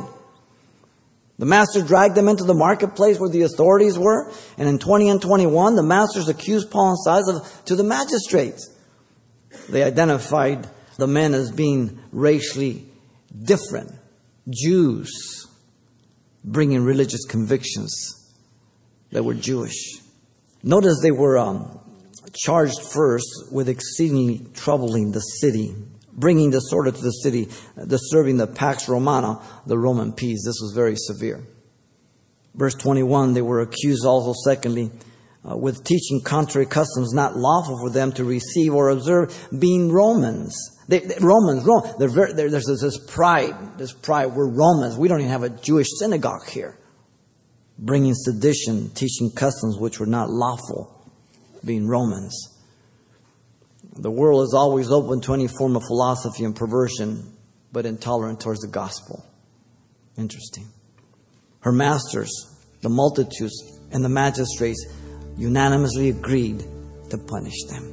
The 1.40 1.46
master 1.46 1.82
dragged 1.82 2.16
them 2.16 2.28
into 2.28 2.44
the 2.44 2.54
marketplace 2.54 3.22
where 3.22 3.30
the 3.30 3.44
authorities 3.44 3.98
were, 3.98 4.30
and 4.58 4.68
in 4.68 4.78
20 4.78 5.08
and 5.08 5.22
21, 5.22 5.78
the 5.78 5.84
masters 5.84 6.28
accused 6.28 6.70
Paul 6.70 6.90
and 6.90 7.00
Silas 7.00 7.30
of, 7.30 7.66
to 7.68 7.78
the 7.78 7.84
magistrates. 7.86 8.70
They 9.70 9.84
identified 9.84 10.68
the 10.98 11.08
men 11.08 11.34
as 11.34 11.50
being 11.50 11.98
racially 12.12 12.84
different, 13.42 13.94
Jews, 14.50 15.48
bringing 16.44 16.84
religious 16.84 17.26
convictions 17.26 17.92
that 19.12 19.24
were 19.24 19.34
Jewish. 19.34 20.00
Notice 20.64 21.00
they 21.02 21.12
were 21.12 21.38
um, 21.38 21.80
charged 22.34 22.82
first 22.82 23.52
with 23.52 23.70
exceedingly 23.70 24.46
troubling 24.54 25.12
the 25.12 25.20
city 25.20 25.76
bringing 26.16 26.52
disorder 26.52 26.92
to 26.92 27.02
the 27.02 27.12
city, 27.12 27.50
disturbing 27.88 28.38
the 28.38 28.48
Pax 28.48 28.88
Romana, 28.88 29.42
the 29.66 29.78
Roman 29.78 30.14
peace. 30.14 30.44
This 30.46 30.60
was 30.62 30.74
very 30.76 30.96
severe. 30.96 31.44
Verse 32.56 32.76
21, 32.76 33.34
they 33.34 33.42
were 33.42 33.62
accused 33.62 34.06
also, 34.06 34.34
secondly, 34.46 34.92
uh, 35.50 35.58
with 35.58 35.84
teaching 35.84 36.22
contrary 36.22 36.68
customs 36.68 37.14
not 37.14 37.36
lawful 37.36 37.80
for 37.80 37.90
them 37.90 38.12
to 38.14 38.24
receive 38.24 38.74
or 38.74 38.90
observe, 38.90 39.48
being 39.58 39.92
Romans. 39.92 40.56
They, 40.94 41.00
they, 41.00 41.16
Romans, 41.22 41.66
Rome, 41.66 41.82
very, 41.98 42.34
there's 42.34 42.66
this 42.68 43.00
pride, 43.00 43.80
this 43.80 43.92
pride. 43.92 44.28
We're 44.28 44.48
Romans. 44.48 44.96
We 44.96 45.08
don't 45.08 45.22
even 45.22 45.32
have 45.32 45.42
a 45.42 45.50
Jewish 45.50 45.88
synagogue 45.98 46.48
here. 46.48 46.78
Bringing 47.80 48.14
sedition, 48.14 48.92
teaching 48.92 49.32
customs 49.32 49.80
which 49.80 50.00
were 50.00 50.06
not 50.06 50.30
lawful, 50.30 51.12
being 51.66 51.88
Romans. 51.88 52.36
The 53.96 54.12
world 54.12 54.44
is 54.44 54.54
always 54.54 54.92
open 54.92 55.20
to 55.22 55.34
any 55.34 55.48
form 55.48 55.76
of 55.76 55.82
philosophy 55.82 56.44
and 56.44 56.56
perversion, 56.56 57.38
but 57.72 57.88
intolerant 57.88 58.40
towards 58.40 58.60
the 58.60 58.68
gospel. 58.68 59.26
Interesting. 60.16 60.68
Her 61.62 61.72
masters, 61.72 62.30
the 62.82 62.90
multitudes, 62.90 63.80
and 63.92 64.06
the 64.06 64.10
magistrates 64.10 64.86
unanimously 65.38 66.10
agreed 66.10 66.64
to 67.10 67.18
punish 67.18 67.64
them. 67.68 67.93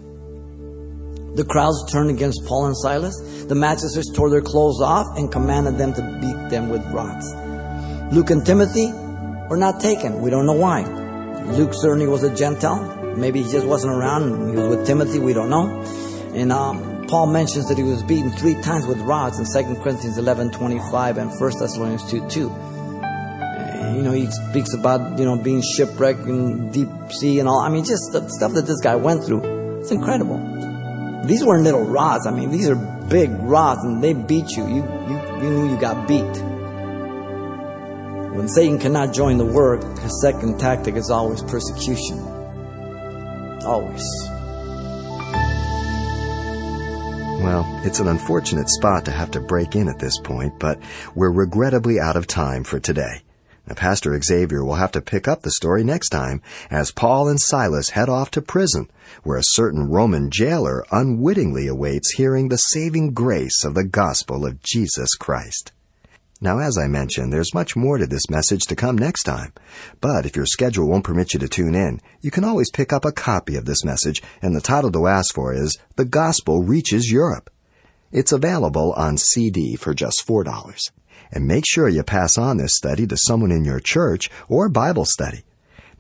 The 1.35 1.45
crowds 1.45 1.91
turned 1.93 2.11
against 2.11 2.45
Paul 2.47 2.67
and 2.67 2.77
Silas. 2.77 3.45
The 3.47 3.55
magistrates 3.55 4.11
tore 4.13 4.31
their 4.31 4.43
clothes 4.43 4.81
off 4.81 5.07
and 5.17 5.31
commanded 5.31 5.79
them 5.79 5.95
to 5.95 6.03
beat 6.21 6.51
them 6.51 6.69
with 6.69 6.85
rods. 6.93 7.33
Luke 8.13 8.31
and 8.31 8.45
Timothy 8.45 8.93
were 9.49 9.57
not 9.57 9.81
taken. 9.81 10.21
We 10.21 10.31
don't 10.31 10.47
know 10.47 10.55
why. 10.55 10.83
Luke 11.53 11.71
certainly 11.73 12.09
was 12.09 12.25
a 12.25 12.35
Gentile. 12.35 13.15
Maybe 13.17 13.43
he 13.43 13.51
just 13.51 13.67
wasn't 13.67 13.95
around. 13.95 14.51
He 14.51 14.57
was 14.57 14.77
with 14.77 14.87
Timothy. 14.87 15.19
We 15.19 15.33
don't 15.33 15.51
know. 15.51 15.83
And 16.35 16.51
um, 16.51 17.07
Paul 17.07 17.27
mentions 17.27 17.69
that 17.69 17.77
he 17.77 17.85
was 17.85 18.03
beaten 18.03 18.31
three 18.33 18.55
times 18.63 18.87
with 18.87 18.99
rods 18.99 19.39
in 19.39 19.47
2 19.47 19.81
Corinthians 19.83 20.19
11, 20.19 20.51
25 20.53 21.19
and 21.19 21.31
1 21.31 21.39
Thessalonians 21.59 22.09
2, 22.11 22.29
2. 22.29 22.41
You 22.41 24.03
know, 24.03 24.13
he 24.13 24.27
speaks 24.31 24.73
about, 24.75 25.19
you 25.19 25.25
know, 25.25 25.37
being 25.37 25.63
shipwrecked 25.77 26.21
in 26.21 26.71
deep 26.71 26.89
sea 27.11 27.41
and 27.41 27.49
all. 27.49 27.61
I 27.61 27.69
mean, 27.69 27.85
just 27.85 28.13
the 28.13 28.29
stuff 28.29 28.53
that 28.55 28.67
this 28.67 28.81
guy 28.81 28.95
went 28.97 29.25
through. 29.25 29.81
It's 29.81 29.91
incredible. 29.91 30.39
These 31.31 31.45
weren't 31.45 31.63
little 31.63 31.85
rods. 31.85 32.27
I 32.27 32.33
mean, 32.33 32.51
these 32.51 32.69
are 32.69 32.75
big 32.75 33.31
rods 33.31 33.85
and 33.85 34.03
they 34.03 34.15
beat 34.15 34.51
you. 34.57 34.67
You, 34.67 34.83
you, 34.83 35.21
you 35.37 35.51
knew 35.51 35.71
you 35.71 35.81
got 35.81 36.09
beat. 36.09 36.43
When 38.35 38.49
Satan 38.49 38.81
cannot 38.81 39.15
join 39.15 39.39
the 39.39 39.45
work, 39.45 39.81
his 40.01 40.21
second 40.23 40.59
tactic 40.59 40.97
is 40.97 41.09
always 41.09 41.41
persecution. 41.45 42.19
Always. 43.65 44.03
Well, 47.45 47.81
it's 47.85 48.01
an 48.01 48.09
unfortunate 48.09 48.69
spot 48.69 49.05
to 49.05 49.13
have 49.13 49.31
to 49.31 49.41
break 49.41 49.77
in 49.77 49.89
at 49.89 50.01
this 50.01 50.19
point, 50.19 50.59
but 50.59 50.81
we're 51.15 51.31
regrettably 51.31 52.01
out 52.01 52.17
of 52.17 52.27
time 52.27 52.65
for 52.65 52.81
today. 52.81 53.23
Pastor 53.75 54.21
Xavier 54.21 54.65
will 54.65 54.75
have 54.75 54.93
to 54.93 55.01
pick 55.01 55.29
up 55.29 55.43
the 55.43 55.51
story 55.51 55.85
next 55.85 56.09
time 56.09 56.43
as 56.71 56.91
Paul 56.91 57.29
and 57.29 57.41
Silas 57.41 57.91
head 57.91 58.09
off 58.09 58.31
to 58.33 58.43
prison, 58.43 58.91
where 59.23 59.39
a 59.39 59.43
certain 59.45 59.89
Roman 59.89 60.31
jailer 60.31 60.85
unwittingly 60.91 61.67
awaits 61.67 62.13
hearing 62.13 62.49
the 62.49 62.57
saving 62.57 63.13
grace 63.13 63.65
of 63.65 63.75
the 63.75 63.85
gospel 63.85 64.47
of 64.47 64.63
Jesus 64.63 65.15
Christ. 65.15 65.73
Now, 66.43 66.59
as 66.59 66.79
I 66.79 66.89
mentioned, 66.89 67.33
there's 67.33 67.53
much 67.53 67.77
more 67.77 67.99
to 67.99 68.07
this 68.07 68.31
message 68.31 68.63
to 68.63 68.77
come 68.77 68.97
next 68.97 69.25
time. 69.25 69.53
But 70.01 70.25
if 70.25 70.37
your 70.37 70.47
schedule 70.47 70.89
won't 70.89 71.05
permit 71.05 71.35
you 71.35 71.41
to 71.41 71.49
tune 71.49 71.75
in, 71.75 72.01
you 72.23 72.31
can 72.31 72.45
always 72.45 72.71
pick 72.71 72.95
up 72.95 73.05
a 73.05 73.13
copy 73.13 73.57
of 73.57 73.67
this 73.67 73.85
message, 73.85 74.23
and 74.41 74.57
the 74.57 74.63
title 74.63 74.91
to 74.93 75.07
ask 75.07 75.35
for 75.35 75.53
is 75.53 75.77
The 75.97 76.07
Gospel 76.07 76.63
Reaches 76.63 77.13
Europe. 77.13 77.51
It's 78.11 78.33
available 78.33 78.93
on 78.95 79.19
CD 79.19 79.77
for 79.77 79.93
just 79.93 80.27
$4. 80.27 80.91
And 81.33 81.47
make 81.47 81.65
sure 81.67 81.89
you 81.89 82.03
pass 82.03 82.37
on 82.37 82.57
this 82.57 82.77
study 82.77 83.07
to 83.07 83.17
someone 83.17 83.53
in 83.53 83.65
your 83.65 83.81
church 83.81 84.29
or 84.49 84.69
Bible 84.69 85.05
study. 85.05 85.43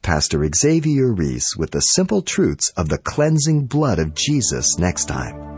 Pastor 0.02 0.48
Xavier 0.54 1.12
Reese 1.12 1.57
with 1.57 1.70
the 1.70 1.81
simple 1.81 2.22
truths 2.22 2.70
of 2.76 2.88
the 2.88 2.98
cleansing 2.98 3.66
blood 3.66 3.98
of 3.98 4.14
Jesus 4.14 4.78
next 4.78 5.07
time. 5.07 5.58